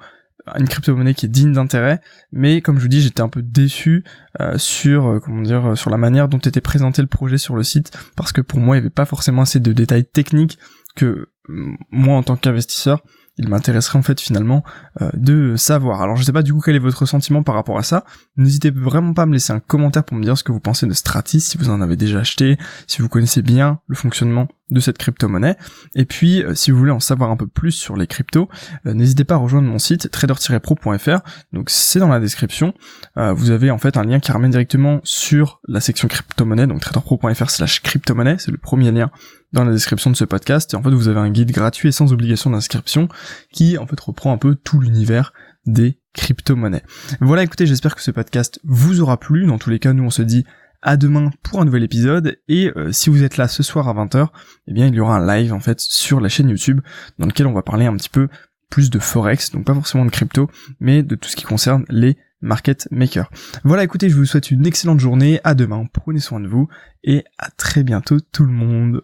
une 0.57 0.67
crypto-monnaie 0.67 1.13
qui 1.13 1.27
est 1.27 1.29
digne 1.29 1.53
d'intérêt, 1.53 2.01
mais 2.31 2.61
comme 2.61 2.77
je 2.77 2.81
vous 2.81 2.87
dis, 2.87 3.01
j'étais 3.01 3.21
un 3.21 3.29
peu 3.29 3.43
déçu 3.43 4.03
euh, 4.39 4.57
sur 4.57 5.07
euh, 5.07 5.19
comment 5.19 5.43
dire 5.43 5.77
sur 5.77 5.91
la 5.91 5.97
manière 5.97 6.27
dont 6.27 6.39
était 6.39 6.61
présenté 6.61 7.03
le 7.03 7.07
projet 7.07 7.37
sur 7.37 7.55
le 7.55 7.63
site, 7.63 7.95
parce 8.15 8.31
que 8.31 8.41
pour 8.41 8.59
moi, 8.59 8.75
il 8.75 8.79
n'y 8.79 8.85
avait 8.85 8.89
pas 8.89 9.05
forcément 9.05 9.43
assez 9.43 9.59
de 9.59 9.71
détails 9.73 10.05
techniques 10.05 10.57
que 10.95 11.29
moi 11.47 12.17
en 12.17 12.23
tant 12.23 12.35
qu'investisseur 12.35 13.03
il 13.37 13.49
m'intéresserait 13.49 13.97
en 13.97 14.01
fait 14.01 14.19
finalement 14.19 14.63
euh, 15.01 15.09
de 15.13 15.55
savoir. 15.55 16.01
Alors 16.01 16.15
je 16.15 16.23
sais 16.23 16.33
pas 16.33 16.43
du 16.43 16.53
coup 16.53 16.61
quel 16.61 16.75
est 16.75 16.79
votre 16.79 17.05
sentiment 17.05 17.43
par 17.43 17.55
rapport 17.55 17.77
à 17.77 17.83
ça. 17.83 18.03
N'hésitez 18.37 18.71
vraiment 18.71 19.13
pas 19.13 19.23
à 19.23 19.25
me 19.25 19.33
laisser 19.33 19.53
un 19.53 19.59
commentaire 19.59 20.03
pour 20.03 20.17
me 20.17 20.23
dire 20.23 20.37
ce 20.37 20.43
que 20.43 20.51
vous 20.51 20.59
pensez 20.59 20.85
de 20.85 20.93
Stratis, 20.93 21.41
si 21.41 21.57
vous 21.57 21.69
en 21.69 21.81
avez 21.81 21.95
déjà 21.95 22.19
acheté, 22.19 22.57
si 22.87 23.01
vous 23.01 23.09
connaissez 23.09 23.41
bien 23.41 23.79
le 23.87 23.95
fonctionnement 23.95 24.47
de 24.71 24.79
cette 24.79 24.97
crypto-monnaie. 24.97 25.57
Et 25.95 26.05
puis 26.05 26.43
euh, 26.43 26.55
si 26.55 26.71
vous 26.71 26.77
voulez 26.77 26.91
en 26.91 26.99
savoir 26.99 27.29
un 27.29 27.37
peu 27.37 27.47
plus 27.47 27.71
sur 27.71 27.95
les 27.95 28.07
cryptos, 28.07 28.49
euh, 28.85 28.93
n'hésitez 28.93 29.23
pas 29.23 29.35
à 29.35 29.37
rejoindre 29.37 29.67
mon 29.67 29.79
site 29.79 30.09
trader-pro.fr. 30.09 31.19
Donc 31.53 31.69
c'est 31.69 31.99
dans 31.99 32.07
la 32.07 32.19
description. 32.19 32.73
vous 33.15 33.51
avez 33.51 33.71
en 33.71 33.77
fait 33.77 33.97
un 33.97 34.03
lien 34.03 34.19
qui 34.19 34.31
ramène 34.31 34.51
directement 34.51 35.01
sur 35.03 35.61
la 35.67 35.79
section 35.79 36.07
crypto-monnaie, 36.07 36.67
donc 36.67 36.81
traderpro.fr 36.81 37.49
slash 37.49 37.81
crypto-monnaie, 37.81 38.37
c'est 38.39 38.51
le 38.51 38.57
premier 38.57 38.91
lien 38.91 39.11
dans 39.53 39.63
la 39.63 39.71
description 39.71 40.09
de 40.09 40.15
ce 40.15 40.25
podcast. 40.25 40.73
Et 40.73 40.77
en 40.77 40.83
fait, 40.83 40.91
vous 40.91 41.07
avez 41.07 41.19
un 41.19 41.29
guide 41.29 41.51
gratuit 41.51 41.89
et 41.89 41.91
sans 41.91 42.13
obligation 42.13 42.49
d'inscription 42.49 43.09
qui, 43.51 43.77
en 43.77 43.85
fait, 43.85 43.99
reprend 43.99 44.31
un 44.33 44.37
peu 44.37 44.55
tout 44.55 44.79
l'univers 44.79 45.33
des 45.65 45.99
crypto-monnaies. 46.13 46.83
Voilà, 47.19 47.43
écoutez, 47.43 47.65
j'espère 47.65 47.95
que 47.95 48.01
ce 48.01 48.11
podcast 48.11 48.59
vous 48.63 49.01
aura 49.01 49.19
plu. 49.19 49.45
Dans 49.45 49.57
tous 49.57 49.69
les 49.69 49.79
cas, 49.79 49.93
nous, 49.93 50.03
on 50.03 50.09
se 50.09 50.21
dit 50.21 50.45
à 50.81 50.97
demain 50.97 51.31
pour 51.43 51.61
un 51.61 51.65
nouvel 51.65 51.83
épisode 51.83 52.37
et 52.47 52.71
euh, 52.75 52.91
si 52.91 53.09
vous 53.09 53.23
êtes 53.23 53.37
là 53.37 53.47
ce 53.47 53.63
soir 53.63 53.87
à 53.87 53.93
20h, 53.93 54.27
eh 54.67 54.73
bien 54.73 54.87
il 54.87 54.95
y 54.95 54.99
aura 54.99 55.17
un 55.17 55.25
live 55.25 55.53
en 55.53 55.59
fait 55.59 55.79
sur 55.79 56.19
la 56.19 56.29
chaîne 56.29 56.49
YouTube 56.49 56.81
dans 57.19 57.27
lequel 57.27 57.47
on 57.47 57.53
va 57.53 57.61
parler 57.61 57.85
un 57.85 57.95
petit 57.95 58.09
peu 58.09 58.27
plus 58.69 58.89
de 58.89 58.99
forex, 58.99 59.51
donc 59.51 59.65
pas 59.65 59.73
forcément 59.73 60.05
de 60.05 60.11
crypto, 60.11 60.49
mais 60.79 61.03
de 61.03 61.15
tout 61.15 61.29
ce 61.29 61.35
qui 61.35 61.43
concerne 61.43 61.85
les 61.89 62.17
market 62.41 62.87
makers. 62.89 63.29
Voilà, 63.63 63.83
écoutez, 63.83 64.09
je 64.09 64.15
vous 64.15 64.25
souhaite 64.25 64.49
une 64.49 64.65
excellente 64.65 64.99
journée, 64.99 65.39
à 65.43 65.53
demain, 65.53 65.85
prenez 65.93 66.19
soin 66.19 66.39
de 66.39 66.47
vous 66.47 66.67
et 67.03 67.23
à 67.37 67.49
très 67.51 67.83
bientôt 67.83 68.19
tout 68.19 68.45
le 68.45 68.51
monde. 68.51 69.03